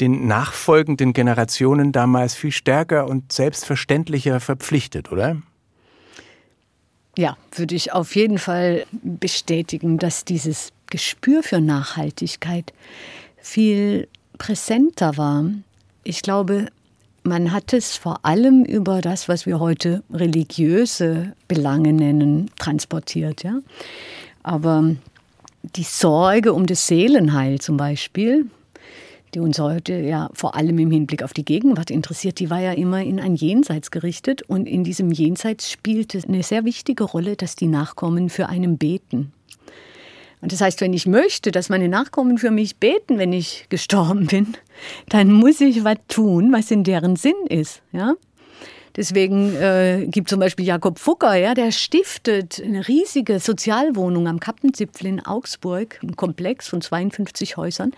den 0.00 0.26
nachfolgenden 0.26 1.12
Generationen 1.12 1.92
damals 1.92 2.34
viel 2.34 2.52
stärker 2.52 3.06
und 3.06 3.32
selbstverständlicher 3.32 4.40
verpflichtet, 4.40 5.12
oder? 5.12 5.36
Ja, 7.16 7.36
würde 7.54 7.74
ich 7.74 7.92
auf 7.92 8.16
jeden 8.16 8.38
Fall 8.38 8.86
bestätigen, 9.02 9.98
dass 9.98 10.24
dieses 10.24 10.72
Gespür 10.86 11.42
für 11.42 11.60
Nachhaltigkeit 11.60 12.72
viel 13.38 14.08
präsenter 14.38 15.16
war. 15.16 15.44
Ich 16.04 16.22
glaube, 16.22 16.66
man 17.22 17.52
hat 17.52 17.72
es 17.72 17.96
vor 17.96 18.24
allem 18.24 18.64
über 18.64 19.00
das, 19.00 19.28
was 19.28 19.46
wir 19.46 19.60
heute 19.60 20.02
religiöse 20.12 21.32
Belange 21.48 21.92
nennen, 21.92 22.50
transportiert. 22.58 23.44
Ja? 23.44 23.60
Aber 24.42 24.96
die 25.76 25.84
Sorge 25.84 26.52
um 26.52 26.66
das 26.66 26.86
Seelenheil 26.86 27.60
zum 27.60 27.76
Beispiel, 27.76 28.46
die 29.34 29.40
uns 29.40 29.58
heute 29.58 29.94
ja 29.94 30.28
vor 30.34 30.54
allem 30.54 30.78
im 30.78 30.90
Hinblick 30.90 31.22
auf 31.22 31.32
die 31.32 31.44
Gegenwart 31.44 31.90
interessiert, 31.90 32.38
die 32.38 32.50
war 32.50 32.60
ja 32.60 32.72
immer 32.72 33.02
in 33.02 33.18
ein 33.18 33.34
Jenseits 33.34 33.90
gerichtet. 33.90 34.42
Und 34.42 34.66
in 34.66 34.84
diesem 34.84 35.10
Jenseits 35.10 35.70
spielte 35.70 36.20
eine 36.26 36.42
sehr 36.42 36.64
wichtige 36.64 37.04
Rolle, 37.04 37.36
dass 37.36 37.56
die 37.56 37.68
Nachkommen 37.68 38.28
für 38.28 38.48
einen 38.48 38.78
beten. 38.78 39.32
Und 40.42 40.52
das 40.52 40.60
heißt, 40.60 40.80
wenn 40.80 40.92
ich 40.92 41.06
möchte, 41.06 41.52
dass 41.52 41.68
meine 41.68 41.88
Nachkommen 41.88 42.36
für 42.36 42.50
mich 42.50 42.76
beten, 42.76 43.18
wenn 43.18 43.32
ich 43.32 43.66
gestorben 43.68 44.26
bin, 44.26 44.54
dann 45.08 45.32
muss 45.32 45.60
ich 45.60 45.84
was 45.84 45.98
tun, 46.08 46.52
was 46.52 46.70
in 46.70 46.82
deren 46.82 47.14
Sinn 47.14 47.46
ist. 47.48 47.80
Ja? 47.92 48.14
Deswegen 48.96 49.56
äh, 49.56 50.06
gibt 50.08 50.28
zum 50.28 50.40
Beispiel 50.40 50.66
Jakob 50.66 50.98
Fugger, 50.98 51.34
ja, 51.34 51.54
der 51.54 51.72
stiftet 51.72 52.62
eine 52.62 52.86
riesige 52.86 53.38
Sozialwohnung 53.38 54.28
am 54.28 54.38
Kappenzipfel 54.38 55.06
in 55.06 55.20
Augsburg, 55.24 55.98
ein 56.02 56.16
Komplex 56.16 56.68
von 56.68 56.82
52 56.82 57.56
Häusern. 57.56 57.92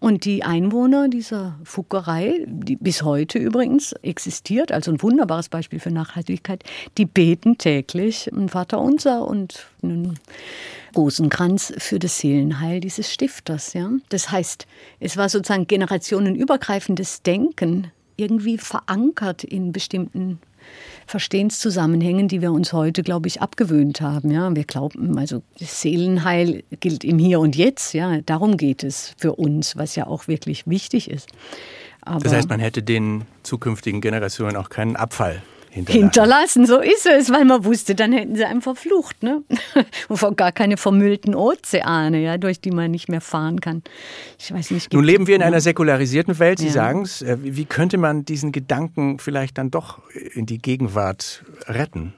Und 0.00 0.24
die 0.24 0.42
Einwohner 0.42 1.08
dieser 1.08 1.58
Fuggerei, 1.64 2.44
die 2.46 2.76
bis 2.76 3.02
heute 3.02 3.38
übrigens 3.38 3.92
existiert, 4.02 4.72
also 4.72 4.90
ein 4.90 5.00
wunderbares 5.00 5.48
Beispiel 5.48 5.80
für 5.80 5.90
Nachhaltigkeit, 5.90 6.64
die 6.98 7.06
beten 7.06 7.56
täglich 7.56 8.30
ein 8.32 8.48
Vaterunser 8.48 9.26
und 9.26 9.66
einen 9.82 10.18
Rosenkranz 10.96 11.72
für 11.78 11.98
das 11.98 12.18
Seelenheil 12.18 12.80
dieses 12.80 13.12
Stifters. 13.12 13.72
Ja? 13.72 13.90
Das 14.08 14.30
heißt, 14.30 14.66
es 15.00 15.16
war 15.16 15.28
sozusagen 15.28 15.66
generationenübergreifendes 15.66 17.22
Denken 17.22 17.90
irgendwie 18.16 18.58
verankert 18.58 19.44
in 19.44 19.72
bestimmten 19.72 20.38
Verstehenszusammenhängen, 21.06 22.28
die 22.28 22.40
wir 22.40 22.52
uns 22.52 22.72
heute, 22.72 23.02
glaube 23.02 23.28
ich, 23.28 23.42
abgewöhnt 23.42 24.00
haben. 24.00 24.30
Ja, 24.30 24.54
wir 24.54 24.64
glauben, 24.64 25.18
also 25.18 25.42
das 25.58 25.80
Seelenheil 25.80 26.64
gilt 26.80 27.04
im 27.04 27.18
Hier 27.18 27.40
und 27.40 27.56
Jetzt. 27.56 27.92
Ja, 27.92 28.20
darum 28.22 28.56
geht 28.56 28.82
es 28.82 29.14
für 29.18 29.34
uns, 29.34 29.76
was 29.76 29.96
ja 29.96 30.06
auch 30.06 30.26
wirklich 30.28 30.66
wichtig 30.66 31.10
ist. 31.10 31.28
Aber 32.00 32.20
das 32.20 32.32
heißt, 32.32 32.48
man 32.48 32.60
hätte 32.60 32.82
den 32.82 33.24
zukünftigen 33.42 34.00
Generationen 34.00 34.56
auch 34.56 34.70
keinen 34.70 34.96
Abfall 34.96 35.42
hinterlassen. 35.74 36.02
hinterlassen. 36.02 36.66
So 36.66 36.80
ist 36.80 37.06
es, 37.06 37.30
weil 37.30 37.44
man 37.44 37.64
wusste, 37.64 37.94
dann 37.94 38.12
hätten 38.12 38.36
sie 38.36 38.44
einen 38.44 38.62
verflucht. 38.62 39.22
Ne? 39.22 39.42
Und 40.08 40.36
gar 40.36 40.52
keine 40.52 40.76
vermüllten 40.76 41.34
Ozeane, 41.34 42.20
ja, 42.20 42.38
durch 42.38 42.60
die 42.60 42.70
man 42.70 42.90
nicht 42.90 43.08
mehr 43.08 43.20
fahren 43.20 43.60
kann. 43.60 43.82
Ich 44.38 44.52
weiß 44.52 44.70
nicht. 44.70 44.92
Nun 44.92 45.04
leben 45.04 45.26
wir 45.26 45.36
in 45.36 45.42
einer 45.42 45.60
säkularisierten 45.60 46.38
Welt, 46.38 46.58
Sie 46.58 46.66
ja. 46.66 46.72
sagen 46.72 47.02
es. 47.02 47.22
Äh, 47.22 47.38
wie 47.40 47.64
könnte 47.64 47.98
man 47.98 48.24
diesen 48.24 48.52
Gedanken 48.52 49.18
vielleicht 49.18 49.58
dann 49.58 49.70
doch 49.70 49.98
in 50.34 50.46
die 50.46 50.58
Gegenwart 50.58 51.44
retten? 51.66 52.14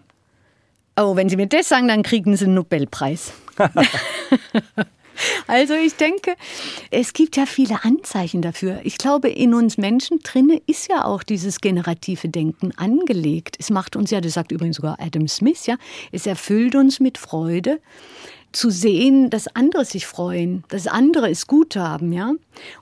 Oh, 0.99 1.17
wenn 1.17 1.29
Sie 1.29 1.37
mir 1.37 1.47
das 1.47 1.69
sagen, 1.69 1.89
dann 1.89 2.03
kriegen 2.03 2.37
Sie 2.37 2.45
einen 2.45 2.55
Nobelpreis. 2.55 3.33
Also 5.47 5.75
ich 5.75 5.95
denke, 5.95 6.35
es 6.91 7.13
gibt 7.13 7.37
ja 7.37 7.47
viele 7.47 7.85
Anzeichen 7.85 8.43
dafür. 8.43 8.81
Ich 8.85 8.99
glaube, 8.99 9.29
in 9.29 9.55
uns 9.55 9.79
Menschen 9.79 10.19
drinne 10.21 10.61
ist 10.67 10.89
ja 10.89 11.05
auch 11.05 11.23
dieses 11.23 11.61
generative 11.61 12.29
Denken 12.29 12.73
angelegt. 12.77 13.57
Es 13.59 13.71
macht 13.71 13.97
uns 13.97 14.11
ja, 14.11 14.21
das 14.21 14.35
sagt 14.35 14.53
übrigens 14.53 14.77
sogar 14.77 14.99
Adam 15.01 15.29
Smith, 15.29 15.67
ja, 15.67 15.77
es 16.13 16.27
erfüllt 16.27 16.75
uns 16.75 17.01
mit 17.01 17.19
Freude 17.19 17.81
zu 18.57 18.71
sehen, 18.71 19.29
dass 19.29 19.49
andere 19.49 19.85
sich 19.85 20.07
freuen, 20.07 20.65
dass 20.69 20.87
andere 20.87 21.31
es 21.31 21.47
gut 21.47 21.77
haben, 21.77 22.13
ja. 22.13 22.33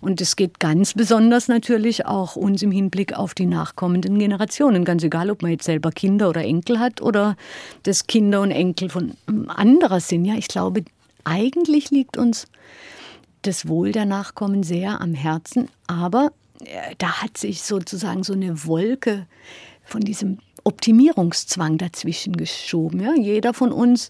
Und 0.00 0.20
es 0.20 0.36
geht 0.36 0.60
ganz 0.60 0.94
besonders 0.94 1.48
natürlich 1.48 2.06
auch 2.06 2.36
uns 2.36 2.62
im 2.62 2.70
Hinblick 2.70 3.14
auf 3.14 3.34
die 3.34 3.46
nachkommenden 3.46 4.18
Generationen. 4.18 4.84
Ganz 4.84 5.02
egal, 5.02 5.30
ob 5.30 5.42
man 5.42 5.50
jetzt 5.50 5.64
selber 5.64 5.90
Kinder 5.90 6.28
oder 6.28 6.42
Enkel 6.42 6.78
hat 6.78 7.02
oder 7.02 7.36
das 7.82 8.06
Kinder 8.06 8.40
und 8.40 8.52
Enkel 8.52 8.88
von 8.88 9.14
anderer 9.48 9.98
sind. 9.98 10.24
Ja, 10.24 10.34
ich 10.36 10.46
glaube, 10.46 10.84
eigentlich 11.24 11.90
liegt 11.90 12.16
uns 12.16 12.46
das 13.42 13.68
Wohl 13.68 13.92
der 13.92 14.06
Nachkommen 14.06 14.62
sehr 14.62 15.00
am 15.00 15.14
Herzen, 15.14 15.68
aber 15.86 16.32
äh, 16.64 16.94
da 16.98 17.22
hat 17.22 17.36
sich 17.36 17.62
sozusagen 17.62 18.22
so 18.22 18.32
eine 18.32 18.64
Wolke 18.66 19.26
von 19.84 20.00
diesem 20.00 20.38
Optimierungszwang 20.64 21.78
dazwischen 21.78 22.36
geschoben. 22.36 23.00
Ja? 23.00 23.14
Jeder 23.14 23.52
von 23.52 23.70
uns 23.70 24.08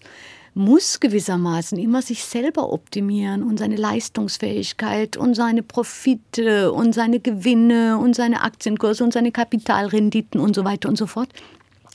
muss 0.53 1.01
gewissermaßen 1.01 1.77
immer 1.77 2.01
sich 2.01 2.23
selber 2.23 2.71
optimieren 2.71 3.43
und 3.43 3.59
seine 3.59 3.75
Leistungsfähigkeit 3.75 5.17
und 5.17 5.35
seine 5.35 5.63
Profite 5.63 6.71
und 6.71 6.95
seine 6.95 7.19
Gewinne 7.19 7.97
und 7.97 8.15
seine 8.15 8.41
Aktienkurse 8.41 9.03
und 9.03 9.11
seine 9.11 9.33
Kapitalrenditen 9.33 10.39
und 10.39 10.55
so 10.55 10.63
weiter 10.63 10.87
und 10.87 10.97
so 10.97 11.07
fort. 11.07 11.27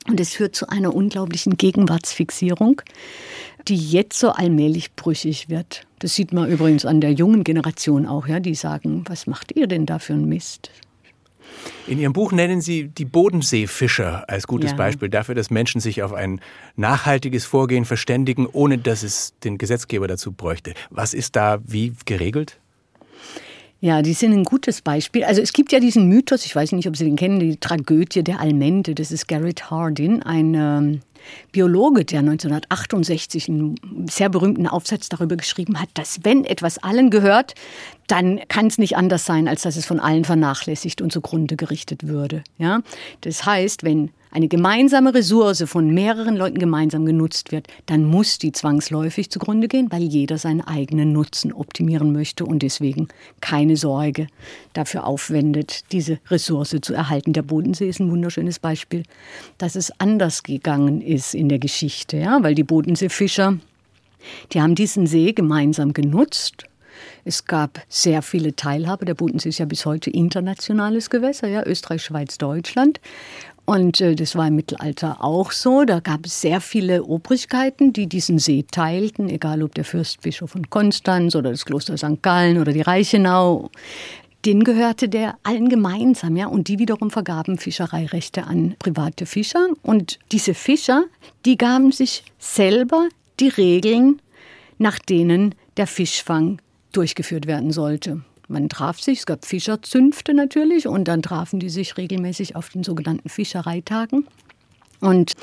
Und 0.08 0.18
es 0.18 0.34
führt 0.34 0.56
zu 0.56 0.68
einer 0.68 0.94
unglaublichen 0.94 1.56
Gegenwartsfixierung, 1.56 2.82
die 3.68 3.76
jetzt 3.76 4.18
so 4.18 4.30
allmählich 4.30 4.94
brüchig 4.94 5.48
wird. 5.48 5.86
Das 5.98 6.14
sieht 6.14 6.32
man 6.32 6.50
übrigens 6.50 6.86
an 6.86 7.00
der 7.00 7.12
jungen 7.12 7.44
Generation 7.44 8.06
auch, 8.06 8.26
ja, 8.26 8.40
die 8.40 8.54
sagen, 8.54 9.04
was 9.06 9.26
macht 9.26 9.52
ihr 9.54 9.66
denn 9.66 9.86
da 9.86 9.98
für 9.98 10.14
einen 10.14 10.28
Mist? 10.28 10.70
In 11.86 11.98
Ihrem 11.98 12.12
Buch 12.12 12.32
nennen 12.32 12.60
Sie 12.60 12.88
die 12.88 13.04
Bodenseefischer 13.04 14.28
als 14.28 14.46
gutes 14.46 14.70
ja. 14.70 14.76
Beispiel 14.76 15.08
dafür, 15.08 15.34
dass 15.34 15.50
Menschen 15.50 15.80
sich 15.80 16.02
auf 16.02 16.12
ein 16.12 16.40
nachhaltiges 16.76 17.44
Vorgehen 17.44 17.84
verständigen, 17.84 18.46
ohne 18.46 18.78
dass 18.78 19.02
es 19.02 19.34
den 19.44 19.58
Gesetzgeber 19.58 20.06
dazu 20.06 20.32
bräuchte. 20.32 20.74
Was 20.90 21.12
ist 21.12 21.36
da 21.36 21.58
wie 21.66 21.92
geregelt? 22.04 22.58
Ja, 23.82 24.02
die 24.02 24.12
sind 24.12 24.32
ein 24.32 24.44
gutes 24.44 24.82
Beispiel. 24.82 25.24
Also 25.24 25.40
es 25.40 25.54
gibt 25.54 25.72
ja 25.72 25.80
diesen 25.80 26.06
Mythos, 26.06 26.44
ich 26.44 26.54
weiß 26.54 26.72
nicht, 26.72 26.86
ob 26.86 26.96
Sie 26.96 27.04
den 27.04 27.16
kennen, 27.16 27.40
die 27.40 27.56
Tragödie 27.56 28.22
der 28.22 28.40
Almente. 28.40 28.94
Das 28.94 29.10
ist 29.10 29.26
Garrett 29.26 29.70
Hardin, 29.70 30.22
ein 30.22 30.54
ähm, 30.54 31.00
Biologe, 31.50 32.04
der 32.04 32.20
1968 32.20 33.48
einen 33.48 34.06
sehr 34.06 34.28
berühmten 34.28 34.66
Aufsatz 34.66 35.08
darüber 35.08 35.36
geschrieben 35.36 35.80
hat, 35.80 35.88
dass 35.94 36.20
wenn 36.24 36.44
etwas 36.44 36.76
allen 36.78 37.08
gehört, 37.08 37.54
dann 38.06 38.40
kann 38.48 38.66
es 38.66 38.76
nicht 38.76 38.96
anders 38.96 39.24
sein, 39.24 39.48
als 39.48 39.62
dass 39.62 39.76
es 39.76 39.86
von 39.86 39.98
allen 39.98 40.24
vernachlässigt 40.24 41.00
und 41.00 41.10
zugrunde 41.10 41.56
gerichtet 41.56 42.06
würde. 42.06 42.44
Ja? 42.58 42.80
Das 43.22 43.46
heißt, 43.46 43.82
wenn 43.82 44.10
eine 44.30 44.48
gemeinsame 44.48 45.12
Ressource 45.14 45.64
von 45.66 45.92
mehreren 45.92 46.36
Leuten 46.36 46.58
gemeinsam 46.58 47.04
genutzt 47.04 47.52
wird, 47.52 47.66
dann 47.86 48.04
muss 48.04 48.38
die 48.38 48.52
zwangsläufig 48.52 49.30
zugrunde 49.30 49.68
gehen, 49.68 49.90
weil 49.90 50.02
jeder 50.02 50.38
seinen 50.38 50.60
eigenen 50.60 51.12
Nutzen 51.12 51.52
optimieren 51.52 52.12
möchte 52.12 52.44
und 52.44 52.62
deswegen 52.62 53.08
keine 53.40 53.76
Sorge 53.76 54.28
dafür 54.72 55.06
aufwendet, 55.06 55.84
diese 55.92 56.18
Ressource 56.28 56.76
zu 56.80 56.94
erhalten. 56.94 57.32
Der 57.32 57.42
Bodensee 57.42 57.88
ist 57.88 58.00
ein 58.00 58.10
wunderschönes 58.10 58.58
Beispiel, 58.58 59.02
dass 59.58 59.74
es 59.74 59.92
anders 59.98 60.42
gegangen 60.42 61.00
ist 61.00 61.34
in 61.34 61.48
der 61.48 61.58
Geschichte, 61.58 62.16
ja, 62.18 62.42
weil 62.42 62.54
die 62.54 62.64
Bodenseefischer, 62.64 63.58
die 64.52 64.60
haben 64.60 64.74
diesen 64.74 65.06
See 65.06 65.32
gemeinsam 65.32 65.92
genutzt 65.92 66.66
es 67.24 67.44
gab 67.44 67.80
sehr 67.88 68.22
viele 68.22 68.56
Teilhaber. 68.56 69.04
Der 69.04 69.14
Bodensee 69.14 69.50
ist 69.50 69.58
ja 69.58 69.66
bis 69.66 69.86
heute 69.86 70.10
internationales 70.10 71.10
Gewässer, 71.10 71.48
ja, 71.48 71.64
Österreich, 71.66 72.02
Schweiz, 72.02 72.38
Deutschland. 72.38 73.00
Und 73.70 74.00
äh, 74.00 74.16
das 74.16 74.34
war 74.34 74.48
im 74.48 74.56
Mittelalter 74.56 75.22
auch 75.22 75.52
so. 75.52 75.84
Da 75.84 76.00
gab 76.00 76.26
es 76.26 76.40
sehr 76.40 76.60
viele 76.60 77.04
Obrigkeiten, 77.04 77.92
die 77.92 78.08
diesen 78.08 78.40
See 78.40 78.64
teilten, 78.68 79.28
egal 79.28 79.62
ob 79.62 79.76
der 79.76 79.84
Fürstbischof 79.84 80.50
von 80.50 80.68
Konstanz 80.70 81.36
oder 81.36 81.52
das 81.52 81.64
Kloster 81.64 81.96
St. 81.96 82.20
Gallen 82.20 82.58
oder 82.58 82.72
die 82.72 82.80
Reichenau. 82.80 83.70
Den 84.44 84.64
gehörte 84.64 85.08
der 85.08 85.36
allen 85.44 85.68
gemeinsam, 85.68 86.36
ja, 86.36 86.48
und 86.48 86.66
die 86.66 86.80
wiederum 86.80 87.12
vergaben 87.12 87.58
Fischereirechte 87.58 88.42
an 88.42 88.74
private 88.80 89.24
Fischer. 89.24 89.68
Und 89.82 90.18
diese 90.32 90.54
Fischer, 90.54 91.04
die 91.44 91.56
gaben 91.56 91.92
sich 91.92 92.24
selber 92.40 93.08
die 93.38 93.50
Regeln, 93.50 94.20
nach 94.78 94.98
denen 94.98 95.54
der 95.76 95.86
Fischfang 95.86 96.60
durchgeführt 96.90 97.46
werden 97.46 97.70
sollte. 97.70 98.22
Man 98.50 98.68
traf 98.68 99.00
sich, 99.00 99.20
es 99.20 99.26
gab 99.26 99.44
Fischerzünfte 99.44 100.34
natürlich 100.34 100.88
und 100.88 101.04
dann 101.04 101.22
trafen 101.22 101.60
die 101.60 101.68
sich 101.68 101.96
regelmäßig 101.96 102.56
auf 102.56 102.68
den 102.68 102.82
sogenannten 102.82 103.28
Fischereitagen 103.28 104.26
und 105.00 105.34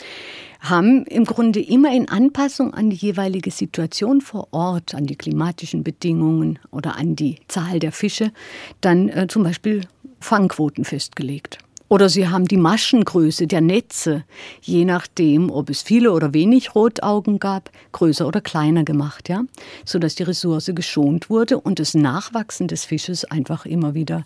haben 0.60 1.06
im 1.06 1.24
Grunde 1.24 1.62
immer 1.62 1.96
in 1.96 2.10
Anpassung 2.10 2.74
an 2.74 2.90
die 2.90 2.98
jeweilige 2.98 3.50
Situation 3.50 4.20
vor 4.20 4.50
Ort, 4.52 4.94
an 4.94 5.06
die 5.06 5.16
klimatischen 5.16 5.86
Bedingungen 5.86 6.60
oder 6.70 6.98
an 6.98 7.16
die 7.16 7.38
Zahl 7.48 7.80
der 7.80 7.94
Fische, 7.94 8.34
dann 8.82 9.08
äh, 9.08 9.28
zum 9.30 9.44
Beispiel 9.44 9.88
Fangquoten 10.20 10.84
festgelegt. 10.84 11.60
Oder 11.90 12.10
sie 12.10 12.28
haben 12.28 12.46
die 12.46 12.58
Maschengröße 12.58 13.48
der 13.48 13.62
Netze, 13.62 14.26
je 14.62 14.84
nachdem, 14.84 15.50
ob 15.50 15.70
es 15.70 15.82
viele 15.82 16.12
oder 16.12 16.34
wenig 16.34 16.76
Rotaugen 16.76 17.40
gab, 17.40 17.72
größer 17.94 18.28
oder 18.28 18.42
kleiner 18.42 18.84
gemacht, 18.84 19.30
ja, 19.30 19.44
sodass 19.86 20.16
die 20.16 20.24
Ressource 20.24 20.72
geschont 20.76 21.30
wurde 21.30 21.60
und 21.60 21.80
das 21.80 21.94
Nachwachsen 21.94 22.68
des 22.68 22.84
Fisches 22.84 23.24
einfach 23.24 23.66
immer 23.66 23.94
wieder 23.94 24.26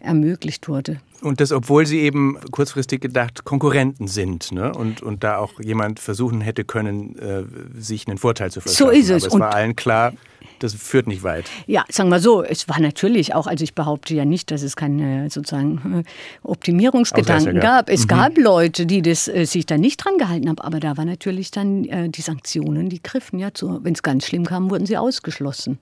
ermöglicht 0.00 0.68
wurde. 0.68 1.00
Und 1.20 1.40
das, 1.40 1.50
obwohl 1.50 1.84
sie 1.84 2.00
eben 2.00 2.38
kurzfristig 2.52 3.00
gedacht 3.00 3.44
Konkurrenten 3.44 4.06
sind 4.06 4.52
ne? 4.52 4.72
und, 4.72 5.02
und 5.02 5.24
da 5.24 5.38
auch 5.38 5.58
jemand 5.60 5.98
versuchen 5.98 6.40
hätte 6.40 6.64
können, 6.64 7.18
äh, 7.18 7.42
sich 7.80 8.06
einen 8.06 8.18
Vorteil 8.18 8.52
zu 8.52 8.60
verschaffen. 8.60 8.86
So 8.86 8.90
ist 8.90 9.10
es. 9.10 9.24
Aber 9.24 9.34
es 9.34 9.40
war 9.40 9.54
allen 9.54 9.74
klar, 9.74 10.12
das 10.58 10.74
führt 10.74 11.06
nicht 11.06 11.22
weit. 11.22 11.46
Ja, 11.66 11.84
sagen 11.88 12.08
wir 12.08 12.20
so, 12.20 12.42
es 12.42 12.68
war 12.68 12.80
natürlich 12.80 13.34
auch, 13.34 13.46
also 13.46 13.62
ich 13.62 13.74
behaupte 13.74 14.14
ja 14.14 14.24
nicht, 14.24 14.50
dass 14.50 14.62
es 14.62 14.76
keine 14.76 15.30
sozusagen 15.30 16.04
äh, 16.04 16.48
Optimierungsgedanken 16.48 17.60
gab. 17.60 17.88
Es 17.88 18.02
mhm. 18.02 18.08
gab 18.08 18.38
Leute, 18.38 18.86
die 18.86 19.02
das, 19.02 19.28
äh, 19.28 19.44
sich 19.44 19.66
da 19.66 19.78
nicht 19.78 20.04
dran 20.04 20.18
gehalten 20.18 20.48
haben, 20.48 20.58
aber 20.58 20.80
da 20.80 20.96
war 20.96 21.04
natürlich 21.04 21.50
dann 21.50 21.84
äh, 21.84 22.08
die 22.08 22.22
Sanktionen, 22.22 22.88
die 22.88 23.02
griffen 23.02 23.38
ja 23.38 23.52
zu. 23.54 23.80
Wenn 23.82 23.94
es 23.94 24.02
ganz 24.02 24.26
schlimm 24.26 24.44
kam, 24.44 24.70
wurden 24.70 24.86
sie 24.86 24.96
ausgeschlossen. 24.96 25.78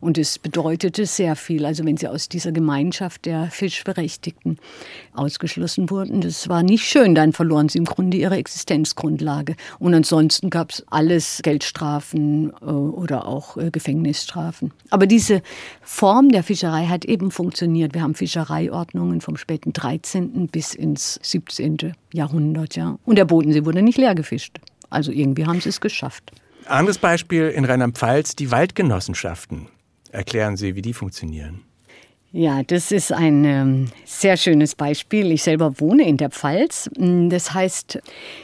Und 0.00 0.18
es 0.18 0.38
bedeutete 0.38 1.06
sehr 1.06 1.36
viel. 1.36 1.64
Also 1.64 1.84
wenn 1.84 1.96
sie 1.96 2.08
aus 2.08 2.28
dieser 2.28 2.52
Gemeinschaft 2.52 3.26
der 3.26 3.50
Fischberechtigten 3.56 4.58
ausgeschlossen 5.14 5.90
wurden, 5.90 6.20
das 6.20 6.48
war 6.48 6.62
nicht 6.62 6.84
schön. 6.84 7.14
Dann 7.14 7.32
verloren 7.32 7.68
sie 7.68 7.78
im 7.78 7.84
Grunde 7.84 8.16
ihre 8.16 8.36
Existenzgrundlage. 8.36 9.56
Und 9.78 9.94
ansonsten 9.94 10.50
gab 10.50 10.70
es 10.70 10.84
alles 10.90 11.40
Geldstrafen 11.42 12.52
äh, 12.60 12.64
oder 12.66 13.26
auch 13.26 13.56
äh, 13.56 13.70
Gefängnis 13.70 13.96
Gefängnisstrafen. 13.96 14.72
Aber 14.90 15.06
diese 15.06 15.42
Form 15.82 16.30
der 16.30 16.42
Fischerei 16.42 16.86
hat 16.86 17.04
eben 17.04 17.30
funktioniert. 17.30 17.94
Wir 17.94 18.02
haben 18.02 18.14
Fischereiordnungen 18.14 19.20
vom 19.20 19.36
späten 19.36 19.72
13. 19.72 20.48
bis 20.48 20.74
ins 20.74 21.18
17. 21.22 21.94
Jahrhundert. 22.12 22.76
Ja. 22.76 22.98
Und 23.04 23.16
der 23.16 23.24
Bodensee 23.24 23.64
wurde 23.64 23.82
nicht 23.82 23.98
leer 23.98 24.14
gefischt. 24.14 24.58
Also 24.90 25.12
irgendwie 25.12 25.46
haben 25.46 25.60
sie 25.60 25.68
es 25.68 25.80
geschafft. 25.80 26.32
Anderes 26.66 26.98
Beispiel 26.98 27.48
in 27.48 27.64
Rheinland-Pfalz, 27.64 28.36
die 28.36 28.50
Waldgenossenschaften. 28.50 29.68
Erklären 30.10 30.56
Sie, 30.56 30.74
wie 30.74 30.82
die 30.82 30.94
funktionieren. 30.94 31.62
Ja, 32.36 32.62
das 32.62 32.92
ist 32.92 33.12
ein 33.12 33.46
ähm, 33.46 33.86
sehr 34.04 34.36
schönes 34.36 34.74
Beispiel. 34.74 35.32
Ich 35.32 35.42
selber 35.42 35.80
wohne 35.80 36.06
in 36.06 36.18
der 36.18 36.28
Pfalz. 36.28 36.90
Mm, 36.98 37.30
das 37.30 37.54
heißt, 37.54 37.98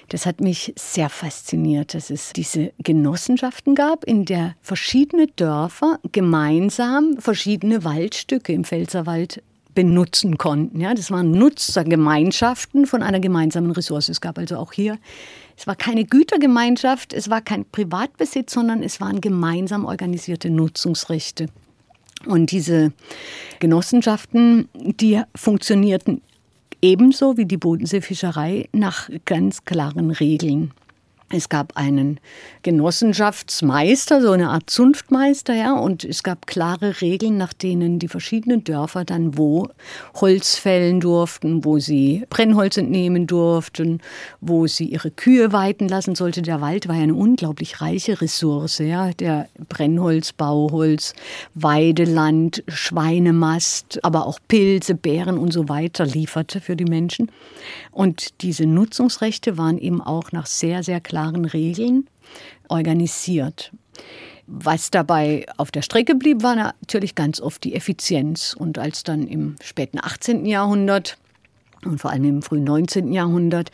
das 0.08 0.24
hat 0.24 0.40
mich 0.40 0.72
sehr 0.78 1.10
fasziniert, 1.10 1.92
dass 1.92 2.08
es 2.08 2.32
diese 2.32 2.72
Genossenschaften 2.78 3.74
gab, 3.74 4.04
in 4.04 4.24
der 4.24 4.54
verschiedene 4.62 5.26
Dörfer 5.26 5.98
gemeinsam 6.10 7.18
verschiedene 7.18 7.84
Waldstücke 7.84 8.54
im 8.54 8.64
Pfälzerwald 8.64 9.42
benutzen 9.74 10.38
konnten. 10.38 10.80
Ja, 10.80 10.94
das 10.94 11.10
waren 11.10 11.30
Nutzergemeinschaften 11.30 12.86
von 12.86 13.02
einer 13.02 13.20
gemeinsamen 13.20 13.72
Ressource. 13.72 14.08
Es 14.08 14.22
gab 14.22 14.38
also 14.38 14.56
auch 14.56 14.72
hier, 14.72 14.96
es 15.54 15.66
war 15.66 15.76
keine 15.76 16.06
Gütergemeinschaft, 16.06 17.12
es 17.12 17.28
war 17.28 17.42
kein 17.42 17.66
Privatbesitz, 17.66 18.54
sondern 18.54 18.82
es 18.82 19.02
waren 19.02 19.20
gemeinsam 19.20 19.84
organisierte 19.84 20.48
Nutzungsrechte. 20.48 21.48
Und 22.26 22.50
diese 22.50 22.92
Genossenschaften, 23.58 24.68
die 24.74 25.20
funktionierten 25.34 26.22
ebenso 26.80 27.36
wie 27.36 27.46
die 27.46 27.56
Bodenseefischerei 27.56 28.68
nach 28.72 29.08
ganz 29.24 29.64
klaren 29.64 30.10
Regeln. 30.10 30.72
Es 31.34 31.48
gab 31.48 31.78
einen 31.78 32.20
Genossenschaftsmeister, 32.62 34.20
so 34.20 34.32
eine 34.32 34.50
Art 34.50 34.68
Zunftmeister, 34.68 35.54
ja, 35.54 35.72
und 35.72 36.04
es 36.04 36.22
gab 36.22 36.46
klare 36.46 37.00
Regeln, 37.00 37.38
nach 37.38 37.54
denen 37.54 37.98
die 37.98 38.08
verschiedenen 38.08 38.64
Dörfer 38.64 39.06
dann 39.06 39.38
wo 39.38 39.68
Holz 40.14 40.56
fällen 40.56 41.00
durften, 41.00 41.64
wo 41.64 41.78
sie 41.78 42.24
Brennholz 42.28 42.76
entnehmen 42.76 43.26
durften, 43.26 44.02
wo 44.42 44.66
sie 44.66 44.84
ihre 44.84 45.10
Kühe 45.10 45.54
weiden 45.54 45.88
lassen 45.88 46.14
sollte. 46.14 46.42
Der 46.42 46.60
Wald 46.60 46.86
war 46.86 46.96
ja 46.96 47.04
eine 47.04 47.14
unglaublich 47.14 47.80
reiche 47.80 48.20
Ressource, 48.20 48.78
ja, 48.78 49.12
der 49.12 49.48
Brennholz, 49.70 50.34
Bauholz, 50.34 51.14
Weideland, 51.54 52.62
Schweinemast, 52.68 54.00
aber 54.04 54.26
auch 54.26 54.38
Pilze, 54.48 54.94
Beeren 54.94 55.38
und 55.38 55.50
so 55.50 55.70
weiter 55.70 56.04
lieferte 56.04 56.60
für 56.60 56.76
die 56.76 56.84
Menschen. 56.84 57.30
Und 57.90 58.42
diese 58.42 58.66
Nutzungsrechte 58.66 59.56
waren 59.56 59.78
eben 59.78 60.02
auch 60.02 60.30
nach 60.32 60.46
sehr, 60.46 60.82
sehr 60.82 61.00
klaren 61.00 61.21
klaren 61.22 61.44
Regeln 61.44 62.08
organisiert. 62.68 63.70
Was 64.46 64.90
dabei 64.90 65.46
auf 65.56 65.70
der 65.70 65.82
Strecke 65.82 66.16
blieb, 66.16 66.42
war 66.42 66.56
natürlich 66.56 67.14
ganz 67.14 67.40
oft 67.40 67.62
die 67.62 67.74
Effizienz. 67.74 68.54
Und 68.58 68.76
als 68.76 69.04
dann 69.04 69.28
im 69.28 69.54
späten 69.62 69.98
18. 70.02 70.44
Jahrhundert 70.46 71.16
und 71.84 72.00
vor 72.00 72.10
allem 72.10 72.24
im 72.24 72.42
frühen 72.42 72.64
19. 72.64 73.12
Jahrhundert 73.12 73.70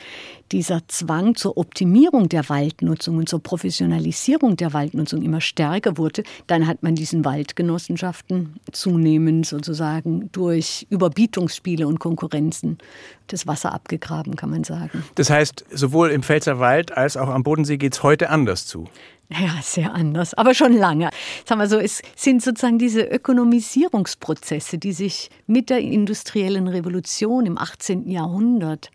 dieser 0.52 0.80
Zwang 0.88 1.34
zur 1.34 1.56
Optimierung 1.56 2.28
der 2.28 2.48
Waldnutzung 2.48 3.18
und 3.18 3.28
zur 3.28 3.42
Professionalisierung 3.42 4.56
der 4.56 4.72
Waldnutzung 4.72 5.22
immer 5.22 5.40
stärker 5.40 5.98
wurde, 5.98 6.22
dann 6.46 6.66
hat 6.66 6.82
man 6.82 6.94
diesen 6.94 7.24
Waldgenossenschaften 7.24 8.58
zunehmend 8.72 9.46
sozusagen 9.46 10.30
durch 10.32 10.86
Überbietungsspiele 10.90 11.86
und 11.86 11.98
Konkurrenzen 11.98 12.78
das 13.26 13.46
Wasser 13.46 13.72
abgegraben, 13.72 14.36
kann 14.36 14.50
man 14.50 14.64
sagen. 14.64 15.04
Das 15.14 15.28
heißt, 15.30 15.66
sowohl 15.70 16.10
im 16.10 16.22
Pfälzerwald 16.22 16.96
als 16.96 17.16
auch 17.16 17.28
am 17.28 17.42
Bodensee 17.42 17.76
geht 17.76 17.94
es 17.94 18.02
heute 18.02 18.30
anders 18.30 18.66
zu. 18.66 18.88
Ja, 19.30 19.60
sehr 19.62 19.94
anders, 19.94 20.32
aber 20.32 20.54
schon 20.54 20.72
lange. 20.72 21.10
Sagen 21.44 21.60
wir 21.60 21.68
so, 21.68 21.78
es 21.78 22.00
sind 22.16 22.42
sozusagen 22.42 22.78
diese 22.78 23.02
Ökonomisierungsprozesse, 23.02 24.78
die 24.78 24.92
sich 24.92 25.28
mit 25.46 25.68
der 25.68 25.80
industriellen 25.80 26.66
Revolution 26.66 27.44
im 27.44 27.58
18. 27.58 28.08
Jahrhundert 28.08 28.90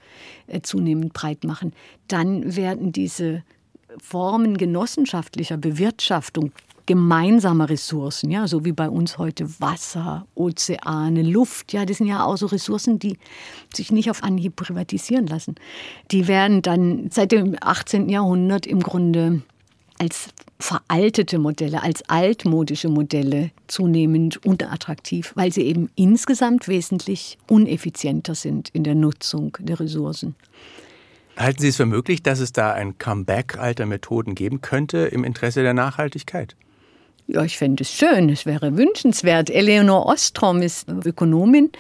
äh, 0.48 0.62
zunehmend 0.62 1.14
breit 1.14 1.44
machen. 1.44 1.74
Dann 2.08 2.56
werden 2.56 2.92
diese 2.92 3.44
Formen 4.02 4.58
genossenschaftlicher 4.58 5.58
Bewirtschaftung 5.58 6.52
gemeinsamer 6.86 7.70
Ressourcen, 7.70 8.30
ja, 8.30 8.48
so 8.48 8.66
wie 8.66 8.74
bei 8.74 8.90
uns 8.90 9.18
heute 9.18 9.48
Wasser, 9.62 10.26
Ozeane, 10.36 11.22
Luft, 11.22 11.72
ja, 11.72 11.86
das 11.86 11.98
sind 11.98 12.08
ja 12.08 12.26
auch 12.26 12.36
so 12.36 12.48
Ressourcen, 12.48 13.00
die 13.00 13.18
sich 13.74 13.92
nicht 13.92 14.10
auf 14.10 14.24
Anhieb 14.24 14.56
privatisieren 14.58 15.28
lassen. 15.28 15.56
Die 16.12 16.28
werden 16.28 16.62
dann 16.62 17.10
seit 17.10 17.32
dem 17.32 17.56
18. 17.62 18.10
Jahrhundert 18.10 18.66
im 18.66 18.82
Grunde 18.82 19.44
als 20.04 20.28
veraltete 20.60 21.40
Modelle, 21.40 21.82
als 21.82 22.04
altmodische 22.10 22.90
Modelle 22.90 23.52
zunehmend 23.68 24.46
unattraktiv, 24.46 25.32
weil 25.36 25.54
sie 25.54 25.62
eben 25.62 25.90
insgesamt 25.96 26.68
wesentlich 26.68 27.38
uneffizienter 27.48 28.36
sind 28.36 28.68
in 28.70 28.84
der 28.84 28.96
Nutzung 28.96 29.58
der 29.62 29.80
Ressourcen. 29.80 30.36
Halten 31.38 31.62
Sie 31.62 31.70
es 31.70 31.78
für 31.78 31.86
möglich, 31.86 32.22
dass 32.22 32.40
es 32.40 32.52
da 32.52 32.74
ein 32.74 32.98
Comeback 32.98 33.58
alter 33.58 33.86
Methoden 33.86 34.36
geben 34.36 34.60
könnte 34.60 35.00
im 35.00 35.24
Interesse 35.24 35.64
der 35.64 35.74
Nachhaltigkeit? 35.74 36.56
Ja, 37.28 37.44
ich 37.44 37.58
fände 37.58 37.84
es 37.84 37.92
schön, 37.92 38.30
es 38.30 38.46
wäre 38.46 38.76
wünschenswert. 38.76 39.50
Eleonore 39.50 40.08
Ostrom 40.08 40.62
ist 40.62 40.90
Ökonomin, 40.90 41.72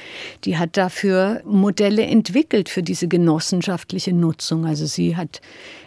die 0.45 0.57
hat 0.57 0.77
dafür 0.77 1.41
Modelle 1.45 2.03
entwickelt 2.03 2.69
für 2.69 2.81
diese 2.81 3.09
genossenschaftliche 3.09 4.13
Nutzung. 4.13 4.65
Also 4.65 4.85
sie 4.85 5.17
hat 5.17 5.41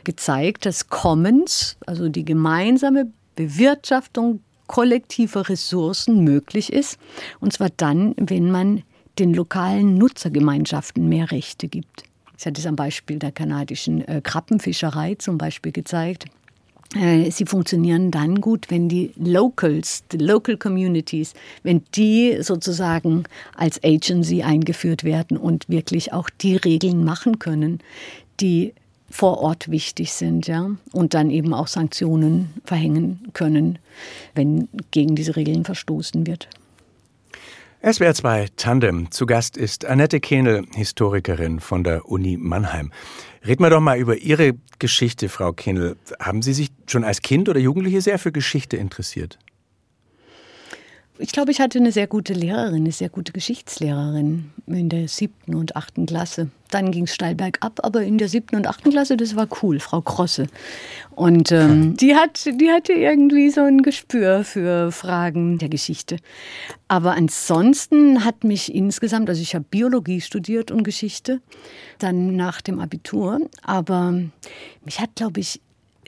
gezeigt, 0.04 0.66
dass 0.66 0.88
Commons, 0.88 1.78
also 1.86 2.10
die 2.10 2.24
gemeinsame 2.24 3.10
Bewirtschaftung 3.34 4.40
kollektiver 4.66 5.48
Ressourcen 5.48 6.22
möglich 6.22 6.72
ist. 6.72 6.98
Und 7.40 7.54
zwar 7.54 7.70
dann, 7.74 8.14
wenn 8.18 8.50
man 8.50 8.82
den 9.18 9.32
lokalen 9.32 9.96
Nutzergemeinschaften 9.96 11.08
mehr 11.08 11.30
Rechte 11.30 11.68
gibt. 11.68 12.04
Sie 12.36 12.48
hat 12.48 12.58
es 12.58 12.66
am 12.66 12.76
Beispiel 12.76 13.18
der 13.18 13.32
kanadischen 13.32 14.06
äh, 14.06 14.20
Krabbenfischerei 14.22 15.14
zum 15.14 15.38
Beispiel 15.38 15.72
gezeigt. 15.72 16.26
Äh, 16.94 17.30
sie 17.30 17.46
funktionieren 17.46 18.10
dann 18.10 18.40
gut, 18.40 18.66
wenn 18.70 18.88
die 18.88 19.12
Locals, 19.16 20.04
die 20.12 20.18
Local 20.18 20.56
Communities, 20.56 21.34
wenn 21.62 21.82
die 21.94 22.38
sozusagen 22.40 23.24
als 23.54 23.82
Agency 23.82 24.42
eingeführt 24.42 25.04
werden 25.04 25.36
und 25.36 25.68
wirklich 25.68 26.12
auch 26.12 26.30
die 26.30 26.56
Regeln 26.56 27.04
machen 27.04 27.38
können, 27.38 27.80
die 28.40 28.72
vor 29.08 29.38
Ort 29.38 29.70
wichtig 29.70 30.12
sind, 30.12 30.46
ja, 30.46 30.70
und 30.92 31.14
dann 31.14 31.30
eben 31.30 31.54
auch 31.54 31.68
Sanktionen 31.68 32.50
verhängen 32.64 33.28
können, 33.32 33.78
wenn 34.34 34.68
gegen 34.90 35.14
diese 35.14 35.36
Regeln 35.36 35.64
verstoßen 35.64 36.26
wird. 36.26 36.48
SWR 37.88 38.14
2 38.14 38.48
Tandem. 38.56 39.12
Zu 39.12 39.26
Gast 39.26 39.56
ist 39.56 39.84
Annette 39.84 40.18
Kehnel, 40.18 40.64
Historikerin 40.74 41.60
von 41.60 41.84
der 41.84 42.06
Uni 42.06 42.36
Mannheim. 42.36 42.90
Reden 43.46 43.62
wir 43.62 43.70
doch 43.70 43.80
mal 43.80 43.96
über 43.96 44.16
Ihre 44.16 44.54
Geschichte, 44.80 45.28
Frau 45.28 45.52
Kehnel. 45.52 45.96
Haben 46.18 46.42
Sie 46.42 46.52
sich 46.52 46.70
schon 46.88 47.04
als 47.04 47.22
Kind 47.22 47.48
oder 47.48 47.60
Jugendliche 47.60 48.00
sehr 48.00 48.18
für 48.18 48.32
Geschichte 48.32 48.76
interessiert? 48.76 49.38
Ich 51.20 51.30
glaube, 51.30 51.52
ich 51.52 51.60
hatte 51.60 51.78
eine 51.78 51.92
sehr 51.92 52.08
gute 52.08 52.32
Lehrerin, 52.32 52.74
eine 52.74 52.90
sehr 52.90 53.08
gute 53.08 53.30
Geschichtslehrerin 53.30 54.50
in 54.66 54.88
der 54.88 55.06
siebten 55.06 55.54
und 55.54 55.76
achten 55.76 56.06
Klasse. 56.06 56.50
Dann 56.70 56.90
ging 56.90 57.04
es 57.04 57.14
steil 57.14 57.34
bergab, 57.34 57.80
aber 57.84 58.02
in 58.02 58.18
der 58.18 58.28
siebten 58.28 58.56
und 58.56 58.66
achten 58.66 58.90
Klasse, 58.90 59.16
das 59.16 59.36
war 59.36 59.48
cool, 59.62 59.80
Frau 59.80 60.00
Krosse. 60.00 60.46
Und 61.10 61.52
ähm, 61.52 61.96
die, 61.96 62.14
hat, 62.14 62.44
die 62.44 62.70
hatte 62.70 62.92
irgendwie 62.92 63.50
so 63.50 63.62
ein 63.62 63.82
Gespür 63.82 64.44
für 64.44 64.92
Fragen 64.92 65.58
der 65.58 65.68
Geschichte. 65.68 66.18
Aber 66.88 67.12
ansonsten 67.12 68.24
hat 68.24 68.44
mich 68.44 68.74
insgesamt, 68.74 69.28
also 69.28 69.40
ich 69.40 69.54
habe 69.54 69.64
Biologie 69.68 70.20
studiert 70.20 70.70
und 70.70 70.82
Geschichte, 70.82 71.40
dann 71.98 72.36
nach 72.36 72.60
dem 72.60 72.80
Abitur, 72.80 73.40
aber 73.62 74.12
mich 74.84 75.00
hat, 75.00 75.14
glaube 75.14 75.40
ich, 75.40 75.60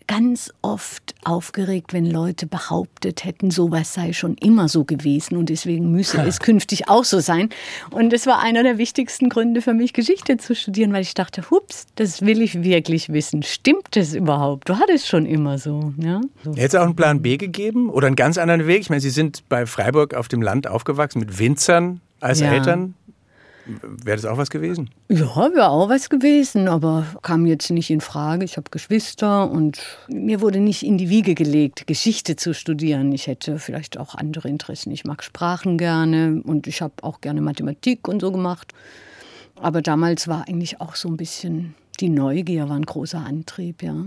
ganz 0.09 0.53
oft 0.63 1.15
aufgeregt, 1.23 1.93
wenn 1.93 2.07
Leute 2.07 2.47
behauptet 2.47 3.25
hätten, 3.25 3.51
sowas 3.53 3.95
sei 3.95 4.13
schon 4.13 4.35
immer 4.39 4.69
so 4.69 4.85
gewesen 4.85 5.37
und 5.37 5.51
deswegen 5.51 5.93
müsse 5.93 6.21
es 6.23 6.41
künftig 6.41 6.89
auch 6.89 7.05
so 7.05 7.21
sein. 7.21 7.51
Und 7.91 8.13
das 8.13 8.27
war 8.27 8.41
einer 8.41 8.63
der 8.65 8.79
wichtigsten 8.79 9.29
Gründe 9.29 9.63
für 9.63 9.75
mich, 9.75 9.93
Geschichte 9.93 10.37
zu 10.39 10.57
studieren, 10.57 10.93
weil 10.93 11.03
ich 11.03 11.15
dachte, 11.15 11.51
hups, 11.51 11.87
das 11.95 12.23
will 12.23 12.43
ich 12.43 12.65
wirklich 12.65 13.11
wissen. 13.13 13.43
Stimmt 13.43 13.89
das 13.93 14.15
überhaupt? 14.15 14.71
War 14.71 14.81
das 14.89 15.07
schon 15.07 15.27
immer 15.27 15.59
so? 15.59 15.93
Ja? 15.99 16.21
so. 16.43 16.53
Hätte 16.53 16.65
es 16.67 16.75
auch 16.75 16.85
einen 16.87 16.97
Plan 16.97 17.23
B 17.23 17.37
gegeben 17.37 17.91
oder 17.91 18.07
einen 18.09 18.17
ganz 18.17 18.39
anderen 18.39 18.67
Weg? 18.67 18.81
Ich 18.81 18.91
meine, 18.91 19.01
Sie 19.03 19.11
sind 19.11 19.45
bei 19.49 19.67
Freiburg 19.67 20.15
auf 20.15 20.27
dem 20.29 20.43
Land 20.43 20.67
aufgewachsen 20.67 21.21
mit 21.21 21.39
Winzern 21.39 22.01
als 22.21 22.41
Ja. 22.41 22.53
Eltern. 22.53 22.95
Wäre 23.69 24.17
das 24.17 24.25
auch 24.25 24.39
was 24.39 24.49
gewesen? 24.49 24.91
Ja, 25.09 25.37
wäre 25.37 25.69
auch 25.69 25.89
was 25.89 26.09
gewesen, 26.09 26.69
aber 26.69 27.07
kam 27.23 27.45
jetzt 27.45 27.71
nicht 27.71 27.91
in 27.91 28.01
Frage. 28.01 28.45
Ich 28.45 28.57
habe 28.57 28.71
Geschwister 28.71 29.51
und 29.51 29.81
mir 30.09 30.41
wurde 30.41 30.61
nicht 30.61 30.83
in 30.83 30.97
die 30.97 31.11
Wiege 31.11 31.35
gelegt, 31.35 31.87
Geschichte 31.87 32.37
zu 32.37 32.55
studieren. 32.55 33.13
Ich 33.13 33.27
hätte 33.27 33.59
vielleicht 33.59 33.99
auch 33.99 34.15
andere 34.15 34.49
Interessen. 34.49 34.91
Ich 34.91 35.05
mag 35.05 35.23
Sprachen 35.23 35.77
gerne 35.77 36.43
und 36.45 36.67
ich 36.67 36.81
habe 36.81 36.95
auch 37.03 37.21
gerne 37.21 37.43
Mathematik 37.43 38.09
und 38.09 38.21
so 38.21 38.33
gemacht. 38.33 38.73
Aber 39.61 39.83
damals 39.83 40.29
war 40.29 40.49
eigentlich 40.49 40.81
auch 40.81 40.95
so 40.95 41.09
ein 41.09 41.17
bisschen 41.17 41.75
die 42.01 42.09
Neugier, 42.09 42.69
war 42.69 42.77
ein 42.77 42.87
großer 42.87 43.19
Antrieb, 43.19 43.83
ja. 43.83 44.05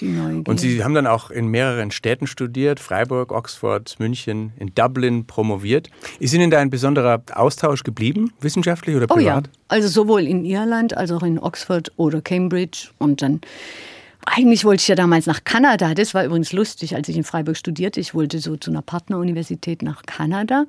Die 0.00 0.08
Neugier. 0.08 0.48
Und 0.48 0.58
Sie 0.60 0.82
haben 0.82 0.94
dann 0.94 1.06
auch 1.06 1.30
in 1.30 1.48
mehreren 1.48 1.90
Städten 1.90 2.26
studiert, 2.26 2.80
Freiburg, 2.80 3.32
Oxford, 3.32 3.96
München, 3.98 4.52
in 4.58 4.74
Dublin 4.74 5.26
promoviert. 5.26 5.90
Ist 6.18 6.32
Ihnen 6.34 6.50
da 6.50 6.58
ein 6.58 6.70
besonderer 6.70 7.22
Austausch 7.34 7.82
geblieben, 7.82 8.32
wissenschaftlich 8.40 8.96
oder 8.96 9.06
Oh 9.10 9.18
ja, 9.18 9.34
privat? 9.40 9.50
also 9.68 9.88
sowohl 9.88 10.22
in 10.26 10.44
Irland 10.44 10.96
als 10.96 11.12
auch 11.12 11.22
in 11.22 11.38
Oxford 11.38 11.92
oder 11.96 12.20
Cambridge 12.22 12.88
und 12.98 13.20
dann 13.22 13.40
eigentlich 14.26 14.64
wollte 14.64 14.82
ich 14.82 14.88
ja 14.88 14.94
damals 14.94 15.26
nach 15.26 15.44
Kanada. 15.44 15.94
Das 15.94 16.14
war 16.14 16.24
übrigens 16.24 16.52
lustig, 16.52 16.94
als 16.94 17.08
ich 17.08 17.16
in 17.16 17.24
Freiburg 17.24 17.56
studierte. 17.56 18.00
Ich 18.00 18.14
wollte 18.14 18.38
so 18.38 18.56
zu 18.56 18.70
einer 18.70 18.82
Partneruniversität 18.82 19.82
nach 19.82 20.02
Kanada. 20.02 20.66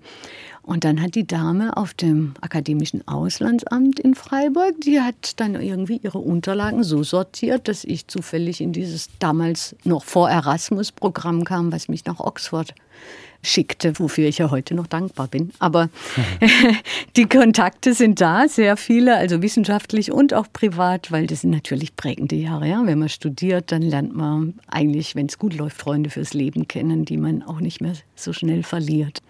Und 0.64 0.84
dann 0.84 1.02
hat 1.02 1.16
die 1.16 1.28
Dame 1.28 1.76
auf 1.76 1.94
dem 1.94 2.34
Akademischen 2.40 3.08
Auslandsamt 3.08 4.00
in 4.00 4.16
Freiburg, 4.16 4.80
die 4.82 5.02
hat 5.02 5.40
dann 5.40 5.56
irgendwie 5.56 5.98
ihre 5.98 6.20
Unterlagen 6.20 6.84
so 6.84 7.04
sortiert, 7.04 7.68
dass 7.68 7.84
ich 7.84 8.08
zufällig 8.08 8.62
in 8.62 8.72
dieses 8.72 9.10
damals 9.18 9.76
noch 9.84 10.04
vor 10.04 10.30
Erasmus-Programm 10.30 11.44
kam, 11.44 11.72
was 11.72 11.88
mich 11.88 12.06
nach 12.06 12.20
Oxford 12.20 12.76
schickte, 13.44 13.98
wofür 14.00 14.28
ich 14.28 14.38
ja 14.38 14.52
heute 14.52 14.76
noch 14.76 14.88
dankbar 14.88 15.28
bin. 15.28 15.52
Aber 15.60 15.90
die 17.16 17.26
Kontakte 17.26 17.94
sind 17.94 18.22
da, 18.22 18.48
sehr 18.48 18.78
viele, 18.78 19.18
also 19.18 19.42
wissenschaftlich 19.42 20.12
und 20.12 20.34
auch 20.34 20.48
privat, 20.52 21.12
weil 21.12 21.28
das 21.28 21.42
sind 21.42 21.52
natürlich 21.52 21.96
prägende 21.96 22.36
Jahre. 22.36 22.68
Ja? 22.68 22.86
Wenn 22.86 23.00
man 23.00 23.10
studiert, 23.10 23.72
dann 23.72 23.82
lernt 23.82 24.16
man 24.16 24.56
eigentlich, 24.68 25.16
wenn 25.16 25.26
es 25.26 25.40
gut 25.40 25.56
läuft, 25.56 25.78
Freunde 25.78 26.10
fürs 26.10 26.34
Leben 26.34 26.68
kennen, 26.68 27.06
die 27.06 27.18
man 27.18 27.44
auch 27.44 27.60
nicht 27.60 27.82
mehr 27.82 27.94
so 28.16 28.34
schnell 28.34 28.64
verliert. 28.64 29.22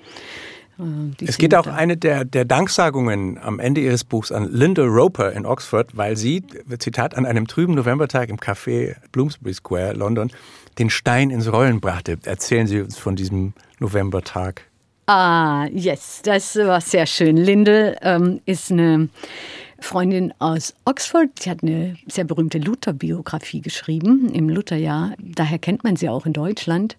Äh, 0.80 0.84
die 1.20 1.28
Es 1.28 1.38
geht 1.38 1.56
auch 1.56 1.68
eine 1.68 1.98
der, 1.98 2.26
der 2.26 2.46
Danksagungen 2.46 3.38
am 3.38 3.60
Ende 3.60 3.82
Ihres 3.82 4.04
Buchs 4.04 4.32
an 4.32 4.52
Linda 4.52 4.84
Roper 4.84 5.32
in 5.32 5.46
Oxford, 5.46 5.96
weil 5.98 6.18
sie, 6.18 6.44
Zitat, 6.80 7.16
an 7.16 7.26
einem 7.26 7.48
trüben 7.48 7.76
Novembertag 7.76 8.30
im 8.30 8.38
Café 8.38 8.96
Bloomsbury 9.12 9.54
Square, 9.54 9.94
London, 9.94 10.32
den 10.80 10.90
Stein 10.90 11.30
ins 11.30 11.52
Rollen 11.52 11.80
brachte. 11.80 12.18
Erzählen 12.24 12.68
Sie 12.68 12.82
uns 12.82 12.98
von 12.98 13.16
diesem 13.16 13.54
Novembertag. 13.80 14.64
Ah, 15.08 15.66
yes, 15.74 16.22
das 16.24 16.56
war 16.56 16.80
sehr 16.80 17.06
schön. 17.06 17.36
Lindel 17.36 17.98
ähm, 18.02 18.40
ist 18.46 18.72
eine 18.72 19.10
Freundin 19.82 20.34
aus 20.40 20.74
Oxford. 20.86 21.30
Sie 21.40 21.50
hat 21.50 21.64
eine 21.64 21.98
sehr 22.08 22.24
berühmte 22.24 22.60
Luther-Biografie 22.60 23.62
geschrieben 23.62 24.30
im 24.34 24.48
Lutherjahr. 24.48 25.14
Daher 25.20 25.60
kennt 25.60 25.84
man 25.84 25.96
sie 25.96 26.08
auch 26.08 26.26
in 26.26 26.34
Deutschland. 26.34 26.96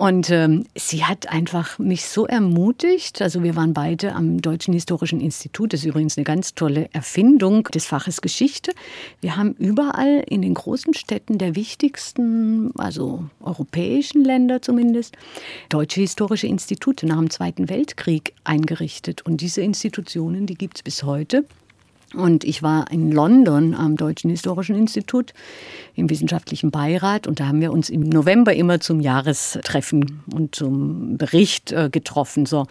Und 0.00 0.30
ähm, 0.30 0.64
sie 0.74 1.04
hat 1.04 1.28
einfach 1.28 1.78
mich 1.78 2.06
so 2.06 2.26
ermutigt. 2.26 3.20
Also 3.20 3.42
wir 3.42 3.54
waren 3.54 3.74
beide 3.74 4.14
am 4.14 4.40
Deutschen 4.40 4.72
Historischen 4.72 5.20
Institut. 5.20 5.72
Das 5.72 5.80
ist 5.80 5.86
übrigens 5.86 6.16
eine 6.16 6.24
ganz 6.24 6.54
tolle 6.54 6.88
Erfindung 6.92 7.64
des 7.64 7.84
Faches 7.84 8.22
Geschichte. 8.22 8.72
Wir 9.20 9.36
haben 9.36 9.52
überall 9.58 10.24
in 10.26 10.40
den 10.40 10.54
großen 10.54 10.94
Städten 10.94 11.36
der 11.36 11.54
wichtigsten, 11.54 12.72
also 12.78 13.24
europäischen 13.40 14.24
Länder 14.24 14.62
zumindest, 14.62 15.16
deutsche 15.68 16.00
historische 16.00 16.46
Institute 16.46 17.06
nach 17.06 17.18
dem 17.18 17.28
Zweiten 17.28 17.68
Weltkrieg 17.68 18.32
eingerichtet. 18.42 19.26
Und 19.26 19.42
diese 19.42 19.60
Institutionen, 19.60 20.46
die 20.46 20.54
gibt 20.54 20.78
es 20.78 20.82
bis 20.82 21.02
heute. 21.02 21.44
Und 22.14 22.42
ich 22.42 22.62
war 22.62 22.90
in 22.90 23.12
London 23.12 23.72
am 23.74 23.96
Deutschen 23.96 24.30
Historischen 24.30 24.74
Institut 24.74 25.32
im 25.94 26.10
wissenschaftlichen 26.10 26.72
Beirat 26.72 27.28
und 27.28 27.38
da 27.38 27.46
haben 27.46 27.60
wir 27.60 27.72
uns 27.72 27.88
im 27.88 28.00
November 28.00 28.52
immer 28.52 28.80
zum 28.80 28.98
Jahrestreffen 28.98 30.22
und 30.32 30.54
zum 30.54 31.18
Bericht 31.18 31.70
äh, 31.70 31.88
getroffen. 31.88 32.46
So. 32.46 32.66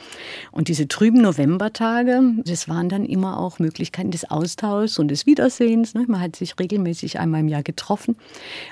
Und 0.51 0.67
diese 0.67 0.89
trüben 0.89 1.21
Novembertage, 1.21 2.21
das 2.43 2.67
waren 2.67 2.89
dann 2.89 3.05
immer 3.05 3.39
auch 3.39 3.59
Möglichkeiten 3.59 4.11
des 4.11 4.29
Austauschs 4.29 4.99
und 4.99 5.07
des 5.09 5.25
Wiedersehens. 5.25 5.93
Ne? 5.93 6.03
Man 6.07 6.19
hat 6.19 6.35
sich 6.35 6.59
regelmäßig 6.59 7.17
einmal 7.19 7.39
im 7.39 7.47
Jahr 7.47 7.63
getroffen. 7.63 8.17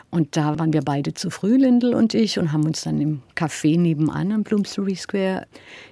Und 0.09 0.35
da 0.35 0.59
waren 0.59 0.73
wir 0.73 0.81
beide 0.81 1.13
zu 1.13 1.29
früh, 1.29 1.55
Lindel 1.55 1.93
und 1.93 2.13
ich, 2.13 2.39
und 2.39 2.51
haben 2.51 2.65
uns 2.65 2.81
dann 2.81 2.99
im 2.99 3.21
Café 3.35 3.79
nebenan 3.79 4.33
am 4.33 4.43
Bloomsbury 4.43 4.95
Square 4.95 5.45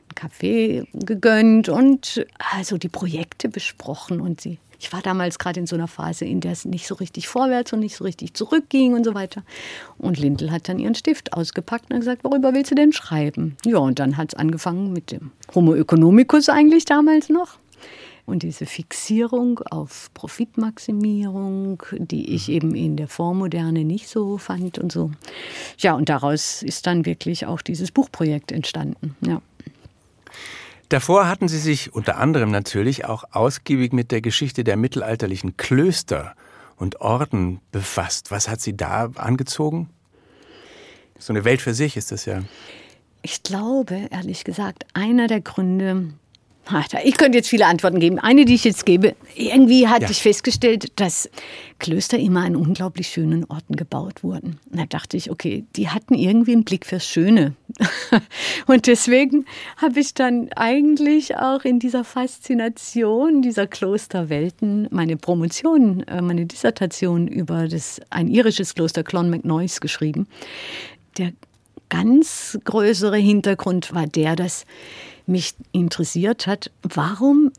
einen 0.08 0.16
Kaffee 0.16 0.88
gegönnt 0.94 1.70
und 1.70 2.26
also 2.54 2.78
die 2.78 2.90
Projekte 2.90 3.50
besprochen 3.50 4.22
und 4.22 4.42
sie. 4.42 4.60
Ich 4.80 4.92
war 4.94 5.02
damals 5.02 5.40
gerade 5.40 5.60
in 5.60 5.68
so 5.68 5.76
einer 5.76 5.88
Phase, 5.88 6.26
in 6.26 6.42
der 6.42 6.52
es 6.52 6.66
nicht 6.66 6.88
so 6.88 6.96
richtig 6.96 7.28
vorwärts 7.28 7.74
und 7.74 7.80
nicht 7.80 7.96
so 7.96 8.04
richtig 8.04 8.34
zurückging 8.34 8.94
und 8.94 9.04
so 9.04 9.14
weiter. 9.14 9.44
Und 9.98 10.20
Lindel 10.20 10.52
hat 10.52 10.70
dann 10.70 10.80
ihren 10.80 10.96
Stift 10.96 11.34
ausgepackt 11.34 11.92
und 11.92 12.00
gesagt, 12.00 12.24
worüber 12.24 12.54
willst 12.54 12.72
du 12.72 12.76
denn 12.76 12.92
schreiben? 12.92 13.58
Ja, 13.66 13.78
und 13.78 14.00
dann 14.00 14.18
hat 14.18 14.34
es 14.34 14.40
angefangen 14.40 14.94
mit 14.94 15.12
dem 15.12 15.32
Homo 15.54 15.76
economicus 15.76 16.50
eigentlich 16.50 16.86
damals 16.86 17.30
noch. 17.30 17.58
Und 18.26 18.42
diese 18.42 18.66
Fixierung 18.66 19.60
auf 19.60 20.10
Profitmaximierung, 20.16 21.82
die 21.92 22.34
ich 22.34 22.50
eben 22.50 22.74
in 22.74 22.98
der 22.98 23.08
Vormoderne 23.08 23.86
nicht 23.86 24.10
so 24.10 24.40
fand 24.40 24.80
und 24.80 24.92
so. 24.92 25.12
Ja, 25.78 25.94
und 25.94 26.10
daraus 26.10 26.64
ist 26.64 26.88
dann 26.88 27.06
wirklich 27.06 27.46
auch 27.46 27.62
dieses 27.62 27.92
Buchprojekt 27.92 28.52
entstanden. 28.52 29.16
Ja. 29.22 29.42
Davor 30.90 31.28
hatten 31.28 31.48
Sie 31.48 31.58
sich 31.58 31.94
unter 31.94 32.18
anderem 32.18 32.52
natürlich 32.52 33.06
auch 33.06 33.24
ausgiebig 33.32 33.92
mit 33.92 34.12
der 34.12 34.22
Geschichte 34.22 34.64
der 34.64 34.78
mittelalterlichen 34.78 35.58
Klöster 35.58 36.36
und 36.76 37.02
Orden 37.02 37.60
befasst. 37.72 38.32
Was 38.32 38.48
hat 38.48 38.62
Sie 38.62 38.78
da 38.78 39.10
angezogen? 39.16 39.90
So 41.18 41.34
eine 41.34 41.44
Welt 41.44 41.62
für 41.62 41.74
sich 41.74 41.98
ist 41.98 42.12
das 42.12 42.26
ja. 42.26 42.42
Ich 43.22 43.42
glaube, 43.42 44.08
ehrlich 44.12 44.44
gesagt, 44.44 44.86
einer 44.94 45.28
der 45.28 45.42
Gründe, 45.42 46.14
ich 47.04 47.18
könnte 47.18 47.38
jetzt 47.38 47.50
viele 47.50 47.68
Antworten 47.68 48.00
geben. 48.00 48.18
Eine, 48.20 48.46
die 48.46 48.56
ich 48.56 48.64
jetzt 48.64 48.86
gebe, 48.86 49.16
irgendwie 49.36 49.88
hatte 49.88 50.06
Ja. 50.06 50.10
ich 50.10 50.22
festgestellt, 50.22 51.00
dass 51.00 51.30
Klöster 51.78 52.18
immer 52.18 52.44
an 52.44 52.56
unglaublich 52.56 53.08
schönen 53.10 53.44
Orten 53.46 53.76
gebaut 53.76 54.24
wurden. 54.24 54.60
Und 54.72 54.80
da 54.80 54.86
dachte 54.86 55.18
ich, 55.18 55.30
okay, 55.30 55.66
die 55.76 55.90
hatten 55.90 56.16
irgendwie 56.16 56.54
einen 56.54 56.64
Blick 56.64 56.86
fürs 56.86 57.06
Schöne. 57.06 57.54
Und 58.68 58.88
deswegen 58.88 59.46
habe 59.78 60.00
ich 60.00 60.14
dann 60.14 60.50
eigentlich 60.56 61.36
auch 61.38 61.64
in 61.66 61.80
dieser 61.80 62.04
Faszination 62.04 63.42
dieser 63.42 63.68
Klosterwelten 63.68 64.88
meine 64.92 65.18
Promotion, 65.18 66.02
äh, 66.04 66.22
meine 66.22 66.46
Dissertation 66.46 67.28
über 67.28 67.68
das, 67.68 68.02
ein 68.10 68.28
irisches 68.28 68.74
Kloster 68.74 69.04
Clonmacnoise 69.04 69.80
geschrieben. 69.82 70.28
Der 71.18 71.32
ganz 71.90 72.58
größere 72.64 73.18
Hintergrund 73.18 73.94
war 73.94 74.08
der, 74.08 74.36
dass 74.36 74.66
mich 75.28 75.56
interessiert 75.72 76.48
hat, 76.48 76.72
warum 76.84 77.52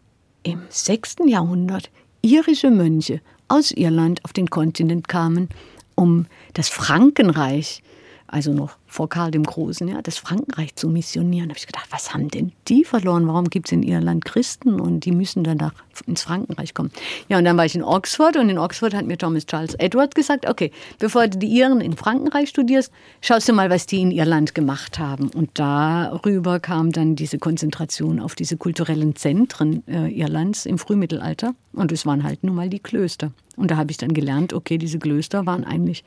im 0.43 0.61
6. 0.69 1.17
Jahrhundert 1.27 1.91
irische 2.23 2.71
Mönche 2.71 3.21
aus 3.49 3.71
Irland 3.71 4.25
auf 4.25 4.33
den 4.33 4.51
Kontinent 4.51 5.09
kamen, 5.09 5.49
um 5.95 6.27
das 6.55 6.69
Frankenreich, 6.69 7.83
also 8.29 8.53
noch 8.53 8.77
vor 8.87 9.09
Karl 9.09 9.31
dem 9.31 9.45
Großen, 9.45 9.87
ja, 9.89 10.01
das 10.03 10.19
Frankenreich 10.19 10.75
zu 10.75 10.89
missionieren. 10.89 11.49
Da 11.49 11.53
habe 11.53 11.59
ich 11.59 11.67
gedacht, 11.67 11.89
was 11.91 12.15
haben 12.15 12.29
denn 12.29 12.53
die 12.69 12.85
verloren? 12.85 13.27
Warum 13.27 13.51
gibt 13.51 13.69
es 13.69 13.73
in 13.73 13.83
Irland 13.83 14.25
Christen 14.25 14.81
und 14.81 15.05
die 15.05 15.13
müssen 15.13 15.45
dann 15.45 15.59
nach, 15.59 15.75
ins 16.07 16.23
Frankenreich 16.23 16.75
kommen? 16.75 16.91
Ja, 17.29 17.39
und 17.39 17.45
dann 17.45 17.57
war 17.57 17.65
ich 17.65 17.75
in 17.75 17.83
Oxford 17.83 18.37
und 18.37 18.49
in 18.49 18.59
Oxford 18.59 18.95
hat 18.95 19.07
mir 19.07 19.19
Thomas 19.19 19.47
Charles 19.47 19.75
Edward 19.75 20.15
gesagt, 20.15 20.49
okay, 20.49 20.71
bevor 20.99 21.29
du 21.29 21.39
die 21.39 21.49
Iren 21.49 21.81
in 21.81 21.97
Frankenreich 21.97 22.49
studierst, 22.49 22.93
schaust 23.21 23.49
du 23.49 23.53
mal, 23.53 23.71
was 23.71 23.87
die 23.87 24.01
in 24.01 24.11
Irland 24.11 24.55
gemacht 24.55 24.99
haben. 24.99 25.29
Und 25.29 25.51
darüber 25.55 26.59
kam 26.61 26.93
dann 26.93 27.17
diese 27.17 27.39
Konzentration 27.39 28.21
auf 28.21 28.35
diese 28.35 28.57
kulturellen 28.57 29.15
Zentren 29.17 29.87
äh, 29.87 30.09
Irlands 30.09 30.67
im 30.67 30.79
Frühmittelalter. 30.79 31.55
Und 31.73 31.93
es 31.93 32.07
waren 32.07 32.23
halt 32.23 32.43
nun 32.43 32.55
mal 32.55 32.71
die 32.71 32.81
Klöster. 32.81 33.33
Und 33.57 33.71
da 33.71 33.77
habe 33.77 33.91
ich 33.91 33.97
dann 33.97 34.13
gelernt, 34.15 34.53
okay, 34.53 34.79
diese 34.79 34.99
Klöster 34.99 35.47
waren 35.47 35.65
eigentlich 35.65 36.05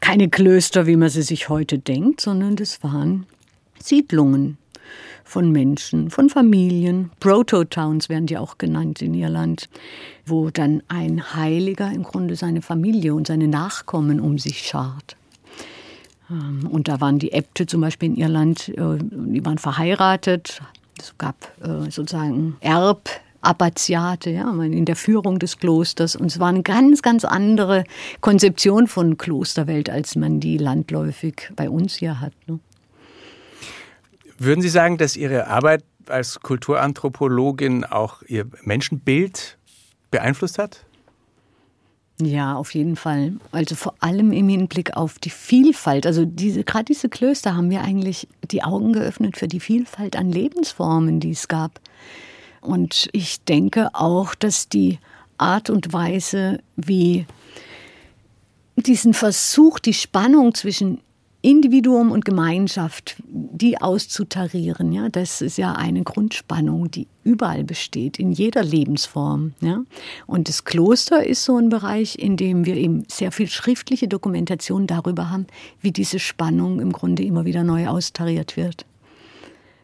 keine 0.00 0.28
Klöster, 0.28 0.86
wie 0.86 0.96
man 0.96 1.08
sie 1.08 1.22
sich 1.22 1.48
heute 1.48 1.78
denkt, 1.78 2.20
sondern 2.20 2.56
das 2.56 2.82
waren 2.82 3.26
Siedlungen 3.78 4.58
von 5.24 5.50
Menschen, 5.50 6.10
von 6.10 6.30
Familien. 6.30 7.10
Proto-Towns 7.20 8.08
werden 8.08 8.26
die 8.26 8.38
auch 8.38 8.58
genannt 8.58 9.02
in 9.02 9.14
Irland, 9.14 9.68
wo 10.24 10.50
dann 10.50 10.82
ein 10.88 11.34
Heiliger 11.34 11.90
im 11.90 12.04
Grunde 12.04 12.36
seine 12.36 12.62
Familie 12.62 13.14
und 13.14 13.26
seine 13.26 13.48
Nachkommen 13.48 14.20
um 14.20 14.38
sich 14.38 14.62
schart. 14.62 15.16
Ähm, 16.30 16.68
und 16.70 16.88
da 16.88 17.00
waren 17.00 17.18
die 17.18 17.32
Äbte 17.32 17.66
zum 17.66 17.80
Beispiel 17.80 18.10
in 18.10 18.16
Irland, 18.16 18.68
äh, 18.68 18.98
die 19.00 19.44
waren 19.44 19.58
verheiratet. 19.58 20.62
Es 20.98 21.16
gab 21.18 21.36
äh, 21.60 21.90
sozusagen 21.90 22.56
Erb. 22.60 23.08
Abbaziate, 23.46 24.30
ja, 24.30 24.50
in 24.62 24.84
der 24.84 24.96
Führung 24.96 25.38
des 25.38 25.58
Klosters. 25.58 26.16
Und 26.16 26.26
es 26.26 26.38
war 26.38 26.48
eine 26.48 26.62
ganz, 26.62 27.02
ganz 27.02 27.24
andere 27.24 27.84
Konzeption 28.20 28.86
von 28.86 29.16
Klosterwelt, 29.16 29.88
als 29.88 30.16
man 30.16 30.40
die 30.40 30.58
landläufig 30.58 31.50
bei 31.56 31.70
uns 31.70 31.96
hier 31.96 32.20
hat. 32.20 32.32
Ne? 32.46 32.58
Würden 34.38 34.60
Sie 34.60 34.68
sagen, 34.68 34.98
dass 34.98 35.16
Ihre 35.16 35.46
Arbeit 35.46 35.84
als 36.08 36.40
Kulturanthropologin 36.40 37.84
auch 37.84 38.22
Ihr 38.22 38.46
Menschenbild 38.62 39.56
beeinflusst 40.10 40.58
hat? 40.58 40.84
Ja, 42.20 42.56
auf 42.56 42.74
jeden 42.74 42.96
Fall. 42.96 43.34
Also 43.52 43.74
vor 43.74 43.94
allem 44.00 44.32
im 44.32 44.48
Hinblick 44.48 44.96
auf 44.96 45.18
die 45.18 45.30
Vielfalt. 45.30 46.06
Also 46.06 46.24
diese, 46.24 46.64
gerade 46.64 46.86
diese 46.86 47.10
Klöster 47.10 47.54
haben 47.54 47.68
mir 47.68 47.82
eigentlich 47.82 48.26
die 48.50 48.62
Augen 48.62 48.94
geöffnet 48.94 49.36
für 49.36 49.48
die 49.48 49.60
Vielfalt 49.60 50.16
an 50.16 50.32
Lebensformen, 50.32 51.20
die 51.20 51.32
es 51.32 51.48
gab. 51.48 51.78
Und 52.66 53.08
ich 53.12 53.44
denke 53.44 53.90
auch, 53.94 54.34
dass 54.34 54.68
die 54.68 54.98
Art 55.38 55.70
und 55.70 55.92
Weise, 55.92 56.58
wie 56.74 57.26
diesen 58.74 59.14
Versuch, 59.14 59.78
die 59.78 59.94
Spannung 59.94 60.52
zwischen 60.52 61.00
Individuum 61.42 62.10
und 62.10 62.24
Gemeinschaft, 62.24 63.22
die 63.28 63.80
auszutarieren, 63.80 64.92
ja, 64.92 65.08
das 65.08 65.42
ist 65.42 65.58
ja 65.58 65.74
eine 65.74 66.02
Grundspannung, 66.02 66.90
die 66.90 67.06
überall 67.22 67.62
besteht, 67.62 68.18
in 68.18 68.32
jeder 68.32 68.64
Lebensform. 68.64 69.54
Ja. 69.60 69.84
Und 70.26 70.48
das 70.48 70.64
Kloster 70.64 71.24
ist 71.24 71.44
so 71.44 71.56
ein 71.56 71.68
Bereich, 71.68 72.18
in 72.18 72.36
dem 72.36 72.66
wir 72.66 72.74
eben 72.74 73.04
sehr 73.08 73.30
viel 73.30 73.46
schriftliche 73.46 74.08
Dokumentation 74.08 74.88
darüber 74.88 75.30
haben, 75.30 75.46
wie 75.80 75.92
diese 75.92 76.18
Spannung 76.18 76.80
im 76.80 76.92
Grunde 76.92 77.22
immer 77.22 77.44
wieder 77.44 77.62
neu 77.62 77.86
austariert 77.86 78.56
wird. 78.56 78.86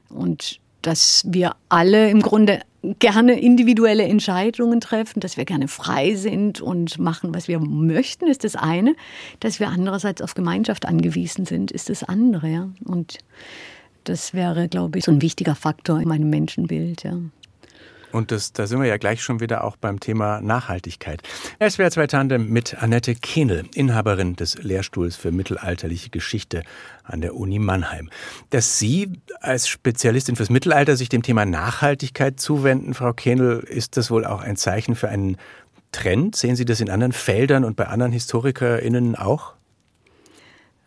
Und 0.08 0.58
dass 0.80 1.24
wir 1.28 1.54
alle 1.68 2.10
im 2.10 2.22
Grunde 2.22 2.62
gerne 2.98 3.38
individuelle 3.40 4.04
Entscheidungen 4.04 4.80
treffen, 4.80 5.20
dass 5.20 5.36
wir 5.36 5.44
gerne 5.44 5.68
frei 5.68 6.14
sind 6.14 6.60
und 6.60 6.98
machen, 6.98 7.34
was 7.34 7.48
wir 7.48 7.60
möchten, 7.60 8.26
ist 8.26 8.44
das 8.44 8.56
eine. 8.56 8.96
Dass 9.40 9.60
wir 9.60 9.68
andererseits 9.68 10.20
auf 10.20 10.34
Gemeinschaft 10.34 10.86
angewiesen 10.86 11.46
sind, 11.46 11.70
ist 11.70 11.88
das 11.88 12.02
andere. 12.02 12.48
Ja? 12.48 12.68
Und 12.84 13.18
das 14.04 14.34
wäre, 14.34 14.68
glaube 14.68 14.98
ich, 14.98 15.04
so 15.04 15.12
ein 15.12 15.22
wichtiger 15.22 15.54
Faktor 15.54 16.00
in 16.00 16.08
meinem 16.08 16.28
Menschenbild. 16.30 17.04
Ja. 17.04 17.18
Und 18.12 18.30
das, 18.30 18.52
da 18.52 18.66
sind 18.66 18.80
wir 18.80 18.88
ja 18.88 18.98
gleich 18.98 19.22
schon 19.22 19.40
wieder 19.40 19.64
auch 19.64 19.76
beim 19.76 20.00
Thema 20.00 20.40
Nachhaltigkeit. 20.40 21.22
SWR 21.66 21.90
2 21.90 22.06
Tandem 22.06 22.48
mit 22.48 22.82
Annette 22.82 23.14
Kehnel, 23.14 23.64
Inhaberin 23.74 24.36
des 24.36 24.62
Lehrstuhls 24.62 25.16
für 25.16 25.32
mittelalterliche 25.32 26.10
Geschichte 26.10 26.62
an 27.04 27.20
der 27.20 27.34
Uni 27.34 27.58
Mannheim. 27.58 28.10
Dass 28.50 28.78
Sie 28.78 29.12
als 29.40 29.68
Spezialistin 29.68 30.36
fürs 30.36 30.50
Mittelalter 30.50 30.96
sich 30.96 31.08
dem 31.08 31.22
Thema 31.22 31.44
Nachhaltigkeit 31.44 32.38
zuwenden, 32.38 32.94
Frau 32.94 33.12
Kehnel, 33.12 33.60
ist 33.60 33.96
das 33.96 34.10
wohl 34.10 34.24
auch 34.24 34.42
ein 34.42 34.56
Zeichen 34.56 34.94
für 34.94 35.08
einen 35.08 35.36
Trend? 35.90 36.36
Sehen 36.36 36.56
Sie 36.56 36.64
das 36.64 36.80
in 36.80 36.90
anderen 36.90 37.12
Feldern 37.12 37.64
und 37.64 37.76
bei 37.76 37.86
anderen 37.86 38.12
HistorikerInnen 38.12 39.16
auch? 39.16 39.54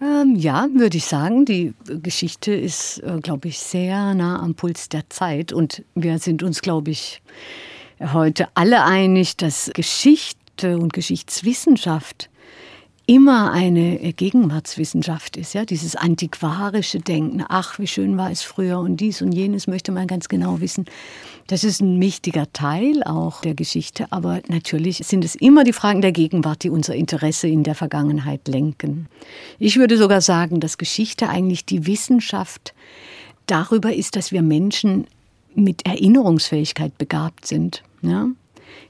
Ähm, 0.01 0.35
ja, 0.35 0.67
würde 0.73 0.97
ich 0.97 1.05
sagen. 1.05 1.45
Die 1.45 1.73
Geschichte 1.85 2.53
ist, 2.53 2.99
äh, 2.99 3.19
glaube 3.21 3.47
ich, 3.47 3.59
sehr 3.59 4.13
nah 4.13 4.41
am 4.41 4.55
Puls 4.55 4.89
der 4.89 5.09
Zeit. 5.09 5.53
Und 5.53 5.83
wir 5.95 6.19
sind 6.19 6.43
uns, 6.43 6.61
glaube 6.61 6.91
ich, 6.91 7.21
heute 7.99 8.49
alle 8.55 8.83
einig, 8.83 9.37
dass 9.37 9.71
Geschichte 9.73 10.77
und 10.77 10.93
Geschichtswissenschaft 10.93 12.29
immer 13.07 13.51
eine 13.51 14.13
Gegenwartswissenschaft 14.13 15.37
ist, 15.37 15.53
ja, 15.53 15.65
dieses 15.65 15.95
antiquarische 15.95 16.99
Denken, 16.99 17.43
ach, 17.47 17.77
wie 17.77 17.87
schön 17.87 18.17
war 18.17 18.31
es 18.31 18.41
früher 18.41 18.79
und 18.79 18.97
dies 18.97 19.21
und 19.21 19.31
jenes 19.31 19.67
möchte 19.67 19.91
man 19.91 20.07
ganz 20.07 20.27
genau 20.27 20.59
wissen. 20.59 20.85
Das 21.47 21.63
ist 21.63 21.81
ein 21.81 22.01
wichtiger 22.01 22.51
Teil 22.53 23.03
auch 23.03 23.41
der 23.41 23.53
Geschichte, 23.53 24.11
aber 24.11 24.41
natürlich 24.47 24.97
sind 24.97 25.23
es 25.23 25.35
immer 25.35 25.63
die 25.63 25.73
Fragen 25.73 26.01
der 26.01 26.11
Gegenwart, 26.11 26.63
die 26.63 26.71
unser 26.71 26.95
Interesse 26.95 27.47
in 27.47 27.63
der 27.63 27.75
Vergangenheit 27.75 28.47
lenken. 28.47 29.07
Ich 29.59 29.77
würde 29.77 29.97
sogar 29.97 30.21
sagen, 30.21 30.59
dass 30.59 30.79
Geschichte 30.79 31.29
eigentlich 31.29 31.65
die 31.65 31.85
Wissenschaft 31.85 32.73
darüber 33.45 33.93
ist, 33.93 34.15
dass 34.15 34.31
wir 34.31 34.41
Menschen 34.41 35.05
mit 35.53 35.85
Erinnerungsfähigkeit 35.85 36.97
begabt 36.97 37.45
sind. 37.45 37.83
Ja? 38.01 38.27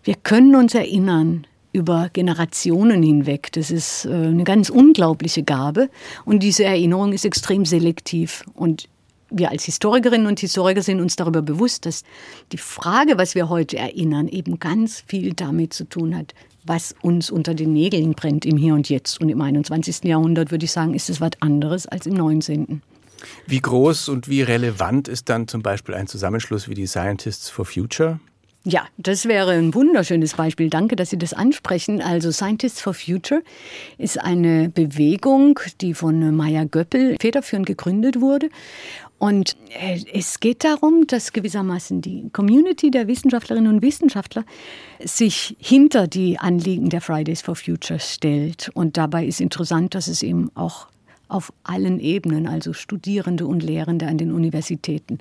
Wir 0.03 0.15
können 0.15 0.55
uns 0.55 0.73
erinnern 0.73 1.45
über 1.75 2.09
Generationen 2.13 3.03
hinweg. 3.03 3.51
Das 3.51 3.69
ist 3.69 4.05
äh, 4.05 4.09
eine 4.09 4.45
ganz 4.45 4.69
unglaubliche 4.69 5.43
Gabe 5.43 5.89
und 6.23 6.41
diese 6.41 6.63
Erinnerung 6.63 7.11
ist 7.11 7.25
extrem 7.25 7.65
selektiv. 7.65 8.45
Und 8.53 8.87
wir 9.29 9.51
als 9.51 9.65
Historikerinnen 9.65 10.27
und 10.27 10.39
Historiker 10.39 10.81
sind 10.81 11.01
uns 11.01 11.17
darüber 11.17 11.41
bewusst, 11.41 11.85
dass 11.85 12.03
die 12.53 12.57
Frage, 12.57 13.17
was 13.17 13.35
wir 13.35 13.49
heute 13.49 13.77
erinnern, 13.77 14.29
eben 14.29 14.59
ganz 14.59 15.03
viel 15.05 15.33
damit 15.33 15.73
zu 15.73 15.83
tun 15.83 16.15
hat, 16.15 16.33
was 16.63 16.95
uns 17.01 17.29
unter 17.29 17.53
den 17.53 17.73
Nägeln 17.73 18.13
brennt 18.13 18.45
im 18.45 18.57
Hier 18.57 18.73
und 18.73 18.89
Jetzt. 18.89 19.19
Und 19.19 19.29
im 19.29 19.41
21. 19.41 20.05
Jahrhundert 20.05 20.51
würde 20.51 20.65
ich 20.65 20.71
sagen, 20.71 20.93
ist 20.93 21.09
es 21.09 21.19
was 21.19 21.31
anderes 21.41 21.87
als 21.87 22.05
im 22.05 22.13
19. 22.13 22.81
Wie 23.47 23.59
groß 23.59 24.09
und 24.09 24.29
wie 24.29 24.41
relevant 24.41 25.07
ist 25.07 25.29
dann 25.29 25.47
zum 25.47 25.61
Beispiel 25.61 25.95
ein 25.95 26.07
Zusammenschluss 26.07 26.67
wie 26.69 26.73
die 26.73 26.87
Scientists 26.87 27.49
for 27.49 27.65
Future? 27.65 28.19
Ja, 28.67 28.87
das 28.97 29.27
wäre 29.27 29.51
ein 29.51 29.75
wunderschönes 29.75 30.33
Beispiel. 30.33 30.71
Danke, 30.71 30.95
dass 30.95 31.11
Sie 31.11 31.19
das 31.19 31.33
ansprechen. 31.33 32.01
Also 32.01 32.31
Scientists 32.31 32.81
for 32.81 32.95
Future 32.95 33.43
ist 33.99 34.19
eine 34.19 34.69
Bewegung, 34.69 35.59
die 35.81 35.93
von 35.93 36.35
Maya 36.35 36.63
Göppel 36.63 37.15
federführend 37.21 37.67
gegründet 37.67 38.21
wurde. 38.21 38.49
Und 39.19 39.55
äh, 39.69 39.99
es 40.11 40.39
geht 40.39 40.63
darum, 40.63 41.05
dass 41.05 41.31
gewissermaßen 41.31 42.01
die 42.01 42.29
Community 42.33 42.89
der 42.89 43.07
Wissenschaftlerinnen 43.07 43.71
und 43.71 43.83
Wissenschaftler 43.83 44.43
sich 44.99 45.55
hinter 45.59 46.07
die 46.07 46.39
Anliegen 46.39 46.89
der 46.89 47.01
Fridays 47.01 47.43
for 47.43 47.55
Future 47.55 47.99
stellt. 47.99 48.71
Und 48.73 48.97
dabei 48.97 49.25
ist 49.25 49.41
interessant, 49.41 49.93
dass 49.93 50.07
es 50.07 50.23
eben 50.23 50.49
auch 50.55 50.87
auf 51.27 51.53
allen 51.63 51.99
Ebenen, 51.99 52.47
also 52.47 52.73
Studierende 52.73 53.47
und 53.47 53.63
Lehrende 53.63 54.07
an 54.07 54.17
den 54.17 54.31
Universitäten, 54.31 55.19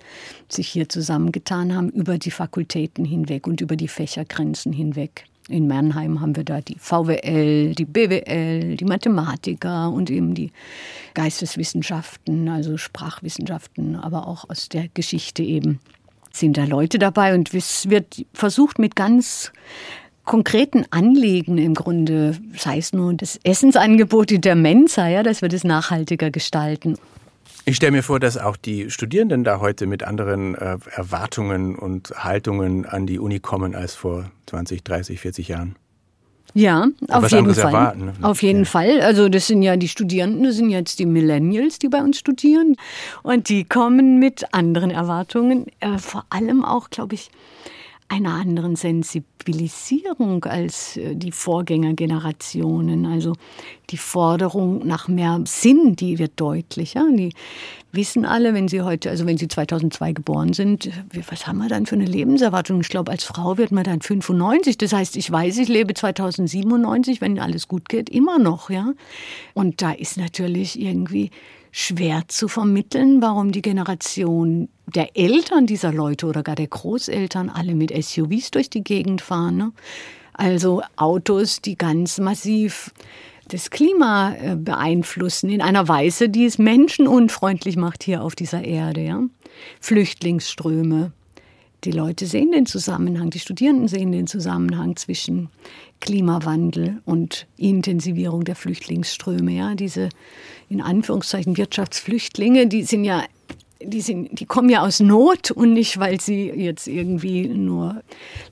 sich 0.48 0.68
hier 0.68 0.88
zusammengetan 0.88 1.74
haben, 1.74 1.90
über 1.90 2.18
die 2.18 2.30
Fakultäten 2.30 3.04
hinweg 3.04 3.46
und 3.46 3.60
über 3.60 3.76
die 3.76 3.88
Fächergrenzen 3.88 4.72
hinweg. 4.72 5.24
In 5.48 5.68
Mannheim 5.68 6.22
haben 6.22 6.36
wir 6.36 6.44
da 6.44 6.62
die 6.62 6.78
VWL, 6.78 7.74
die 7.74 7.84
BWL, 7.84 8.76
die 8.76 8.84
Mathematiker 8.86 9.90
und 9.90 10.08
eben 10.08 10.34
die 10.34 10.52
Geisteswissenschaften, 11.12 12.48
also 12.48 12.78
Sprachwissenschaften, 12.78 13.96
aber 13.96 14.26
auch 14.26 14.48
aus 14.48 14.70
der 14.70 14.88
Geschichte 14.94 15.42
eben 15.42 15.80
sind 16.32 16.56
da 16.56 16.64
Leute 16.64 16.98
dabei 16.98 17.34
und 17.34 17.52
es 17.54 17.88
wird 17.88 18.24
versucht 18.32 18.78
mit 18.78 18.96
ganz 18.96 19.52
konkreten 20.24 20.84
Anliegen 20.90 21.58
im 21.58 21.74
Grunde, 21.74 22.36
sei 22.56 22.78
es 22.78 22.92
nur 22.92 23.14
das 23.14 23.38
Essensangebot 23.44 24.32
in 24.32 24.40
der 24.40 24.54
Mensa, 24.54 25.08
ja, 25.08 25.22
dass 25.22 25.42
wir 25.42 25.48
das 25.48 25.64
nachhaltiger 25.64 26.30
gestalten. 26.30 26.96
Ich 27.66 27.76
stelle 27.76 27.92
mir 27.92 28.02
vor, 28.02 28.20
dass 28.20 28.36
auch 28.36 28.56
die 28.56 28.90
Studierenden 28.90 29.42
da 29.42 29.58
heute 29.58 29.86
mit 29.86 30.02
anderen 30.02 30.54
äh, 30.54 30.76
Erwartungen 30.90 31.76
und 31.76 32.10
Haltungen 32.10 32.84
an 32.84 33.06
die 33.06 33.18
Uni 33.18 33.40
kommen 33.40 33.74
als 33.74 33.94
vor 33.94 34.30
20, 34.46 34.84
30, 34.84 35.20
40 35.20 35.48
Jahren. 35.48 35.76
Ja, 36.52 36.86
auf 37.08 37.30
jeden 37.30 37.52
Fall. 37.52 37.64
Erwarten. 37.64 38.04
Ne? 38.04 38.12
Auf 38.22 38.42
jeden 38.42 38.60
ja. 38.60 38.64
Fall. 38.64 39.00
Also 39.00 39.28
das 39.28 39.46
sind 39.48 39.62
ja 39.62 39.76
die 39.76 39.88
Studierenden, 39.88 40.44
das 40.44 40.56
sind 40.56 40.70
jetzt 40.70 40.98
die 41.00 41.06
Millennials, 41.06 41.78
die 41.80 41.88
bei 41.88 42.00
uns 42.00 42.18
studieren. 42.18 42.76
Und 43.22 43.48
die 43.48 43.64
kommen 43.64 44.18
mit 44.20 44.54
anderen 44.54 44.90
Erwartungen. 44.90 45.66
Äh, 45.80 45.98
vor 45.98 46.24
allem 46.30 46.64
auch, 46.64 46.90
glaube 46.90 47.14
ich, 47.14 47.30
einer 48.14 48.34
anderen 48.34 48.76
Sensibilisierung 48.76 50.44
als 50.44 50.96
äh, 50.96 51.16
die 51.16 51.32
Vorgängergenerationen. 51.32 53.06
Also 53.06 53.34
die 53.90 53.96
Forderung 53.96 54.86
nach 54.86 55.08
mehr 55.08 55.40
Sinn, 55.44 55.96
die 55.96 56.18
wird 56.18 56.32
deutlicher. 56.36 57.04
Die 57.10 57.32
wissen 57.92 58.24
alle, 58.24 58.54
wenn 58.54 58.68
sie 58.68 58.82
heute, 58.82 59.10
also 59.10 59.26
wenn 59.26 59.36
sie 59.36 59.48
2002 59.48 60.12
geboren 60.12 60.52
sind, 60.52 60.90
was 61.28 61.46
haben 61.46 61.58
wir 61.58 61.68
dann 61.68 61.86
für 61.86 61.96
eine 61.96 62.06
Lebenserwartung? 62.06 62.80
Ich 62.80 62.88
glaube, 62.88 63.10
als 63.10 63.24
Frau 63.24 63.58
wird 63.58 63.72
man 63.72 63.84
dann 63.84 64.00
95. 64.00 64.78
Das 64.78 64.92
heißt, 64.92 65.16
ich 65.16 65.30
weiß, 65.30 65.58
ich 65.58 65.68
lebe 65.68 65.94
2097, 65.94 67.20
wenn 67.20 67.38
alles 67.38 67.68
gut 67.68 67.88
geht, 67.88 68.08
immer 68.08 68.38
noch, 68.38 68.70
ja. 68.70 68.92
Und 69.54 69.82
da 69.82 69.92
ist 69.92 70.16
natürlich 70.16 70.80
irgendwie 70.80 71.30
schwer 71.76 72.22
zu 72.28 72.46
vermitteln, 72.46 73.20
warum 73.20 73.50
die 73.50 73.60
Generation 73.60 74.68
der 74.86 75.16
Eltern 75.16 75.66
dieser 75.66 75.92
Leute 75.92 76.26
oder 76.26 76.44
gar 76.44 76.54
der 76.54 76.68
Großeltern 76.68 77.50
alle 77.50 77.74
mit 77.74 77.90
SUVs 77.90 78.52
durch 78.52 78.70
die 78.70 78.84
Gegend 78.84 79.20
fahren. 79.20 79.56
Ne? 79.56 79.72
Also 80.34 80.82
Autos, 80.94 81.62
die 81.62 81.76
ganz 81.76 82.18
massiv 82.18 82.92
das 83.48 83.70
Klima 83.70 84.36
äh, 84.36 84.54
beeinflussen 84.54 85.50
in 85.50 85.60
einer 85.60 85.88
Weise, 85.88 86.28
die 86.28 86.44
es 86.44 86.58
menschenunfreundlich 86.58 87.76
macht 87.76 88.04
hier 88.04 88.22
auf 88.22 88.36
dieser 88.36 88.64
Erde. 88.64 89.00
Ja? 89.00 89.22
Flüchtlingsströme, 89.80 91.10
die 91.84 91.90
Leute 91.90 92.26
sehen 92.26 92.52
den 92.52 92.66
Zusammenhang, 92.66 93.30
die 93.30 93.38
Studierenden 93.38 93.88
sehen 93.88 94.12
den 94.12 94.26
Zusammenhang 94.26 94.96
zwischen 94.96 95.50
Klimawandel 96.00 97.00
und 97.04 97.46
Intensivierung 97.56 98.44
der 98.44 98.56
Flüchtlingsströme. 98.56 99.52
Ja, 99.52 99.74
diese 99.74 100.08
in 100.68 100.80
Anführungszeichen 100.80 101.56
Wirtschaftsflüchtlinge, 101.56 102.66
die 102.66 102.84
sind 102.84 103.04
ja 103.04 103.24
die, 103.82 104.00
sind, 104.00 104.40
die 104.40 104.46
kommen 104.46 104.70
ja 104.70 104.80
aus 104.82 105.00
Not 105.00 105.50
und 105.50 105.74
nicht, 105.74 105.98
weil 105.98 106.20
sie 106.20 106.50
jetzt 106.50 106.86
irgendwie 106.86 107.48
nur 107.48 108.02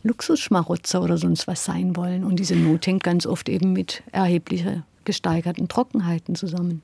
Luxusschmarotzer 0.02 1.02
oder 1.02 1.16
sonst 1.16 1.46
was 1.46 1.64
sein 1.64 1.96
wollen. 1.96 2.24
Und 2.24 2.36
diese 2.36 2.56
Not 2.56 2.86
hängt 2.86 3.02
ganz 3.02 3.26
oft 3.26 3.48
eben 3.48 3.72
mit 3.72 4.02
erheblicher 4.12 4.84
gesteigerten 5.04 5.68
Trockenheiten 5.68 6.34
zusammen. 6.34 6.82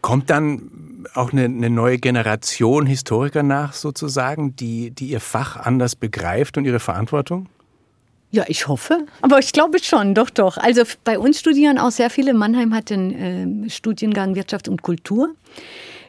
Kommt 0.00 0.30
dann 0.30 0.70
auch 1.14 1.32
eine, 1.32 1.44
eine, 1.44 1.70
neue 1.70 1.98
Generation 1.98 2.86
Historiker 2.86 3.42
nach, 3.42 3.72
sozusagen, 3.72 4.56
die, 4.56 4.90
die 4.90 5.08
ihr 5.08 5.20
Fach 5.20 5.56
anders 5.56 5.96
begreift 5.96 6.56
und 6.56 6.64
ihre 6.64 6.80
Verantwortung? 6.80 7.48
Ja, 8.32 8.44
ich 8.46 8.68
hoffe. 8.68 9.06
Aber 9.22 9.40
ich 9.40 9.52
glaube 9.52 9.78
schon, 9.82 10.14
doch, 10.14 10.30
doch. 10.30 10.56
Also 10.56 10.82
bei 11.02 11.18
uns 11.18 11.40
studieren 11.40 11.78
auch 11.78 11.90
sehr 11.90 12.10
viele. 12.10 12.32
Mannheim 12.32 12.74
hat 12.74 12.90
den 12.90 13.66
äh, 13.66 13.70
Studiengang 13.70 14.36
Wirtschaft 14.36 14.68
und 14.68 14.82
Kultur. 14.82 15.34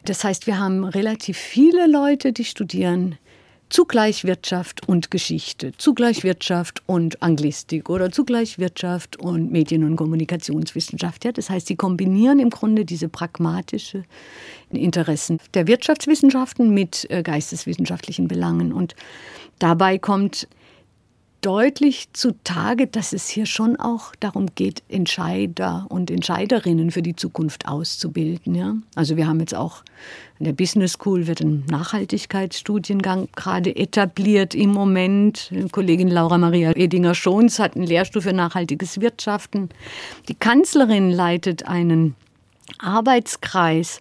Das 0.04 0.22
heißt, 0.22 0.46
wir 0.46 0.58
haben 0.58 0.84
relativ 0.84 1.36
viele 1.36 1.86
Leute, 1.88 2.32
die 2.32 2.44
studieren 2.44 3.16
zugleich 3.72 4.24
Wirtschaft 4.24 4.86
und 4.86 5.10
Geschichte, 5.10 5.72
zugleich 5.78 6.24
Wirtschaft 6.24 6.82
und 6.86 7.22
Anglistik 7.22 7.88
oder 7.88 8.12
zugleich 8.12 8.58
Wirtschaft 8.58 9.16
und 9.16 9.50
Medien- 9.50 9.84
und 9.84 9.96
Kommunikationswissenschaft. 9.96 11.24
Ja, 11.24 11.32
das 11.32 11.48
heißt, 11.48 11.68
sie 11.68 11.76
kombinieren 11.76 12.38
im 12.38 12.50
Grunde 12.50 12.84
diese 12.84 13.08
pragmatischen 13.08 14.04
Interessen 14.70 15.38
der 15.54 15.66
Wirtschaftswissenschaften 15.66 16.74
mit 16.74 17.10
äh, 17.10 17.22
geisteswissenschaftlichen 17.22 18.28
Belangen. 18.28 18.74
Und 18.74 18.94
dabei 19.58 19.96
kommt 19.96 20.48
deutlich 21.42 22.08
zutage, 22.12 22.86
dass 22.86 23.12
es 23.12 23.28
hier 23.28 23.46
schon 23.46 23.76
auch 23.76 24.14
darum 24.20 24.46
geht, 24.54 24.82
Entscheider 24.88 25.86
und 25.88 26.10
Entscheiderinnen 26.10 26.90
für 26.90 27.02
die 27.02 27.16
Zukunft 27.16 27.68
auszubilden. 27.68 28.54
Ja? 28.54 28.76
Also 28.94 29.16
wir 29.16 29.26
haben 29.26 29.40
jetzt 29.40 29.54
auch 29.54 29.82
in 30.38 30.46
der 30.46 30.52
Business 30.54 30.94
School 30.94 31.26
wird 31.26 31.40
ein 31.40 31.64
Nachhaltigkeitsstudiengang 31.68 33.28
gerade 33.36 33.76
etabliert 33.76 34.54
im 34.54 34.70
Moment. 34.70 35.52
Kollegin 35.70 36.08
Laura 36.08 36.38
Maria 36.38 36.72
Edinger-Schons 36.72 37.58
hat 37.58 37.76
einen 37.76 37.86
Lehrstuhl 37.86 38.22
für 38.22 38.32
nachhaltiges 38.32 39.00
Wirtschaften. 39.00 39.68
Die 40.28 40.34
Kanzlerin 40.34 41.10
leitet 41.10 41.68
einen 41.68 42.16
Arbeitskreis 42.78 44.00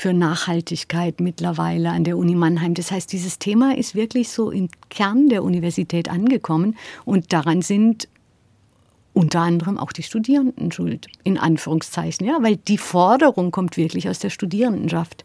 für 0.00 0.14
Nachhaltigkeit 0.14 1.20
mittlerweile 1.20 1.90
an 1.90 2.04
der 2.04 2.16
Uni 2.16 2.34
Mannheim. 2.34 2.74
Das 2.74 2.90
heißt, 2.90 3.12
dieses 3.12 3.38
Thema 3.38 3.76
ist 3.76 3.94
wirklich 3.94 4.30
so 4.30 4.50
im 4.50 4.68
Kern 4.88 5.28
der 5.28 5.44
Universität 5.44 6.08
angekommen 6.08 6.76
und 7.04 7.32
daran 7.32 7.60
sind 7.62 8.08
unter 9.12 9.40
anderem 9.40 9.76
auch 9.76 9.92
die 9.92 10.04
Studierenden 10.04 10.70
schuld, 10.70 11.08
in 11.24 11.36
Anführungszeichen, 11.36 12.26
ja, 12.26 12.38
weil 12.40 12.56
die 12.56 12.78
Forderung 12.78 13.50
kommt 13.50 13.76
wirklich 13.76 14.08
aus 14.08 14.20
der 14.20 14.30
Studierendenschaft 14.30 15.24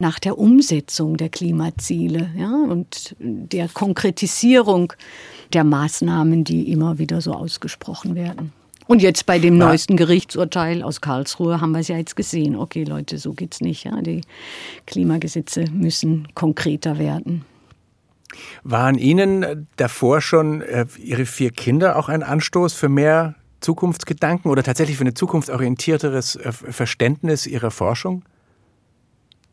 nach 0.00 0.18
der 0.18 0.36
Umsetzung 0.36 1.16
der 1.16 1.28
Klimaziele 1.28 2.30
ja, 2.36 2.50
und 2.50 3.14
der 3.20 3.68
Konkretisierung 3.68 4.92
der 5.52 5.64
Maßnahmen, 5.64 6.44
die 6.44 6.70
immer 6.70 6.98
wieder 6.98 7.20
so 7.20 7.32
ausgesprochen 7.32 8.16
werden. 8.16 8.52
Und 8.90 9.02
jetzt 9.02 9.24
bei 9.24 9.38
dem 9.38 9.56
neuesten 9.56 9.96
Gerichtsurteil 9.96 10.82
aus 10.82 11.00
Karlsruhe 11.00 11.60
haben 11.60 11.70
wir 11.70 11.78
es 11.78 11.86
ja 11.86 11.96
jetzt 11.96 12.16
gesehen. 12.16 12.56
Okay, 12.56 12.82
Leute, 12.82 13.18
so 13.18 13.34
geht's 13.34 13.60
nicht. 13.60 13.84
Ja? 13.84 14.02
Die 14.02 14.22
Klimagesetze 14.88 15.66
müssen 15.70 16.26
konkreter 16.34 16.98
werden. 16.98 17.44
Waren 18.64 18.98
Ihnen 18.98 19.68
davor 19.76 20.20
schon 20.20 20.62
äh, 20.62 20.86
Ihre 20.98 21.24
vier 21.24 21.52
Kinder 21.52 21.94
auch 21.94 22.08
ein 22.08 22.24
Anstoß 22.24 22.72
für 22.74 22.88
mehr 22.88 23.36
Zukunftsgedanken 23.60 24.50
oder 24.50 24.64
tatsächlich 24.64 24.96
für 24.96 25.04
ein 25.04 25.14
zukunftsorientierteres 25.14 26.34
äh, 26.34 26.50
Verständnis 26.50 27.46
Ihrer 27.46 27.70
Forschung? 27.70 28.24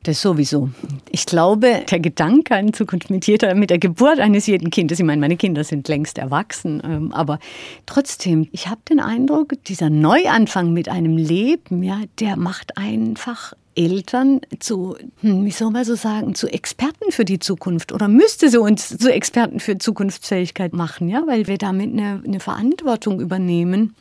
Das 0.08 0.22
sowieso. 0.22 0.70
Ich 1.12 1.26
glaube, 1.26 1.84
der 1.92 2.00
Gedanke 2.00 2.56
an 2.56 2.72
Zukunft 2.72 3.10
mit 3.10 3.28
jeder, 3.28 3.54
mit 3.56 3.70
der 3.70 3.78
Geburt 3.78 4.22
eines 4.22 4.48
jeden 4.48 4.70
Kindes, 4.70 5.00
ich 5.02 5.06
meine, 5.06 5.20
meine 5.20 5.36
Kinder 5.36 5.66
sind 5.66 5.90
längst 5.90 6.18
erwachsen, 6.18 6.82
ähm, 6.86 7.12
aber 7.12 7.40
trotzdem, 7.86 8.48
ich 8.54 8.70
habe 8.70 8.80
den 8.90 9.02
Eindruck, 9.02 9.62
dieser 9.66 9.90
Neuanfang 9.90 10.72
mit 10.72 10.88
einem 10.88 11.18
Leben, 11.18 11.84
ja, 11.84 12.00
der 12.22 12.38
macht 12.38 12.78
einfach 12.78 13.52
Eltern 13.76 14.40
zu, 14.62 14.96
hm, 15.20 15.44
wie 15.44 15.52
soll 15.52 15.72
man 15.72 15.84
so 15.84 15.96
sagen, 15.96 16.36
zu 16.36 16.48
Experten 16.48 17.12
für 17.12 17.26
die 17.26 17.40
Zukunft 17.40 17.92
oder 17.92 18.08
müsste 18.08 18.50
sie 18.50 18.62
uns 18.62 18.98
zu 18.98 19.12
Experten 19.12 19.60
für 19.60 19.78
Zukunftsfähigkeit 19.78 20.72
machen, 20.72 21.10
ja, 21.10 21.24
weil 21.28 21.48
wir 21.48 21.58
damit 21.58 21.92
eine, 21.92 22.24
eine 22.26 22.40
Verantwortung 22.40 23.20
übernehmen, 23.20 23.94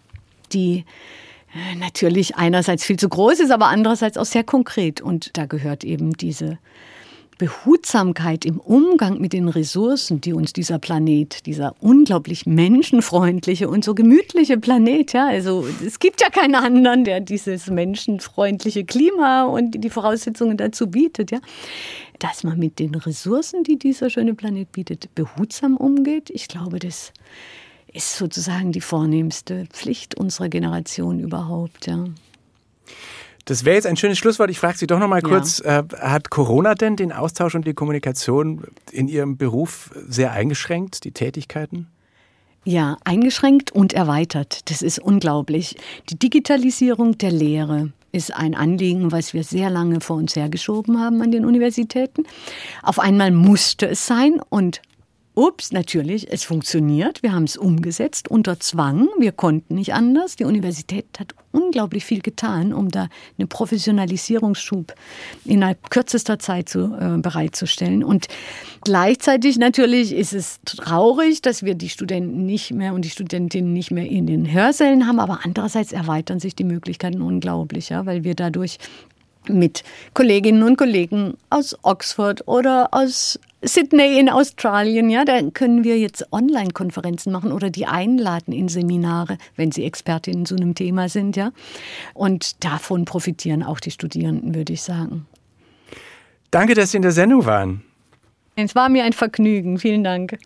die 0.52 0.84
natürlich 1.78 2.36
einerseits 2.36 2.84
viel 2.84 2.98
zu 2.98 3.08
groß 3.08 3.40
ist, 3.40 3.50
aber 3.50 3.66
andererseits 3.66 4.18
auch 4.18 4.24
sehr 4.24 4.44
konkret. 4.44 5.00
Und 5.00 5.36
da 5.36 5.46
gehört 5.46 5.84
eben 5.84 6.12
diese 6.12 6.58
Behutsamkeit 7.38 8.46
im 8.46 8.58
Umgang 8.58 9.20
mit 9.20 9.34
den 9.34 9.48
Ressourcen, 9.48 10.20
die 10.22 10.32
uns 10.32 10.54
dieser 10.54 10.78
Planet, 10.78 11.44
dieser 11.44 11.74
unglaublich 11.80 12.46
menschenfreundliche 12.46 13.68
und 13.68 13.84
so 13.84 13.94
gemütliche 13.94 14.56
Planet, 14.56 15.12
ja, 15.12 15.26
also 15.26 15.66
es 15.84 15.98
gibt 15.98 16.22
ja 16.22 16.30
keinen 16.30 16.54
anderen, 16.54 17.04
der 17.04 17.20
dieses 17.20 17.66
menschenfreundliche 17.66 18.84
Klima 18.84 19.44
und 19.44 19.72
die 19.72 19.90
Voraussetzungen 19.90 20.56
dazu 20.56 20.86
bietet, 20.86 21.30
ja, 21.30 21.40
dass 22.18 22.42
man 22.42 22.58
mit 22.58 22.78
den 22.78 22.94
Ressourcen, 22.94 23.64
die 23.64 23.78
dieser 23.78 24.08
schöne 24.08 24.34
Planet 24.34 24.72
bietet, 24.72 25.14
behutsam 25.14 25.76
umgeht. 25.76 26.30
Ich 26.30 26.48
glaube, 26.48 26.78
das 26.78 27.12
ist 27.96 28.16
sozusagen 28.16 28.72
die 28.72 28.80
vornehmste 28.80 29.66
Pflicht 29.66 30.14
unserer 30.16 30.48
Generation 30.48 31.18
überhaupt. 31.18 31.86
Ja. 31.86 32.04
Das 33.46 33.64
wäre 33.64 33.76
jetzt 33.76 33.86
ein 33.86 33.96
schönes 33.96 34.18
Schlusswort. 34.18 34.50
Ich 34.50 34.58
frage 34.58 34.76
Sie 34.76 34.86
doch 34.86 34.98
noch 34.98 35.08
mal 35.08 35.22
kurz: 35.22 35.62
ja. 35.64 35.80
äh, 35.80 35.84
Hat 36.00 36.30
Corona 36.30 36.74
denn 36.74 36.96
den 36.96 37.12
Austausch 37.12 37.54
und 37.54 37.66
die 37.66 37.74
Kommunikation 37.74 38.64
in 38.90 39.08
Ihrem 39.08 39.36
Beruf 39.36 39.90
sehr 40.06 40.32
eingeschränkt, 40.32 41.04
die 41.04 41.12
Tätigkeiten? 41.12 41.88
Ja, 42.64 42.96
eingeschränkt 43.04 43.70
und 43.70 43.92
erweitert. 43.92 44.68
Das 44.70 44.82
ist 44.82 44.98
unglaublich. 44.98 45.76
Die 46.10 46.18
Digitalisierung 46.18 47.16
der 47.16 47.30
Lehre 47.30 47.92
ist 48.10 48.34
ein 48.34 48.56
Anliegen, 48.56 49.12
was 49.12 49.34
wir 49.34 49.44
sehr 49.44 49.70
lange 49.70 50.00
vor 50.00 50.16
uns 50.16 50.34
hergeschoben 50.34 50.98
haben 51.00 51.22
an 51.22 51.30
den 51.30 51.44
Universitäten. 51.44 52.24
Auf 52.82 52.98
einmal 52.98 53.30
musste 53.30 53.88
es 53.88 54.06
sein 54.06 54.40
und 54.48 54.82
Ups, 55.38 55.70
natürlich, 55.70 56.32
es 56.32 56.44
funktioniert. 56.44 57.22
Wir 57.22 57.34
haben 57.34 57.44
es 57.44 57.58
umgesetzt 57.58 58.28
unter 58.28 58.58
Zwang. 58.58 59.08
Wir 59.18 59.32
konnten 59.32 59.74
nicht 59.74 59.92
anders. 59.92 60.36
Die 60.36 60.44
Universität 60.44 61.04
hat 61.20 61.34
unglaublich 61.52 62.06
viel 62.06 62.22
getan, 62.22 62.72
um 62.72 62.90
da 62.90 63.10
einen 63.38 63.46
Professionalisierungsschub 63.46 64.94
innerhalb 65.44 65.90
kürzester 65.90 66.38
Zeit 66.38 66.70
zu, 66.70 66.96
äh, 66.98 67.18
bereitzustellen. 67.18 68.02
Und 68.02 68.28
gleichzeitig 68.80 69.58
natürlich 69.58 70.14
ist 70.14 70.32
es 70.32 70.58
traurig, 70.64 71.42
dass 71.42 71.62
wir 71.62 71.74
die 71.74 71.90
Studenten 71.90 72.46
nicht 72.46 72.72
mehr 72.72 72.94
und 72.94 73.04
die 73.04 73.10
Studentinnen 73.10 73.74
nicht 73.74 73.90
mehr 73.90 74.06
in 74.06 74.26
den 74.26 74.50
Hörsälen 74.50 75.06
haben. 75.06 75.20
Aber 75.20 75.40
andererseits 75.44 75.92
erweitern 75.92 76.40
sich 76.40 76.56
die 76.56 76.64
Möglichkeiten 76.64 77.20
unglaublich, 77.20 77.90
ja, 77.90 78.06
weil 78.06 78.24
wir 78.24 78.36
dadurch 78.36 78.78
mit 79.48 79.84
Kolleginnen 80.14 80.62
und 80.62 80.78
Kollegen 80.78 81.34
aus 81.50 81.76
Oxford 81.82 82.48
oder 82.48 82.88
aus 82.92 83.38
Sydney 83.62 84.18
in 84.18 84.28
Australien, 84.28 85.08
ja, 85.08 85.24
da 85.24 85.40
können 85.50 85.82
wir 85.82 85.98
jetzt 85.98 86.32
Online-Konferenzen 86.32 87.32
machen 87.32 87.52
oder 87.52 87.70
die 87.70 87.86
einladen 87.86 88.52
in 88.52 88.68
Seminare, 88.68 89.38
wenn 89.56 89.72
sie 89.72 89.84
Expertinnen 89.84 90.46
zu 90.46 90.56
einem 90.56 90.74
Thema 90.74 91.08
sind, 91.08 91.36
ja. 91.36 91.52
Und 92.14 92.64
davon 92.64 93.04
profitieren 93.04 93.62
auch 93.62 93.80
die 93.80 93.90
Studierenden, 93.90 94.54
würde 94.54 94.72
ich 94.72 94.82
sagen. 94.82 95.26
Danke, 96.50 96.74
dass 96.74 96.92
Sie 96.92 96.96
in 96.96 97.02
der 97.02 97.12
Sendung 97.12 97.44
waren. 97.44 97.82
Es 98.56 98.74
war 98.74 98.88
mir 98.88 99.04
ein 99.04 99.12
Vergnügen. 99.12 99.78
Vielen 99.78 100.02
Dank. 100.02 100.38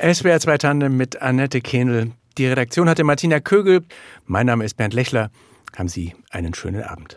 SWR 0.00 0.40
2 0.40 0.58
Tandem 0.58 0.96
mit 0.96 1.22
Annette 1.22 1.60
Kehnel. 1.60 2.10
Die 2.36 2.46
Redaktion 2.46 2.88
hatte 2.88 3.04
Martina 3.04 3.38
Kögel. 3.38 3.84
Mein 4.26 4.46
Name 4.46 4.64
ist 4.64 4.76
Bernd 4.76 4.94
Lechler. 4.94 5.30
Haben 5.76 5.88
Sie 5.88 6.14
einen 6.30 6.54
schönen 6.54 6.82
Abend. 6.82 7.16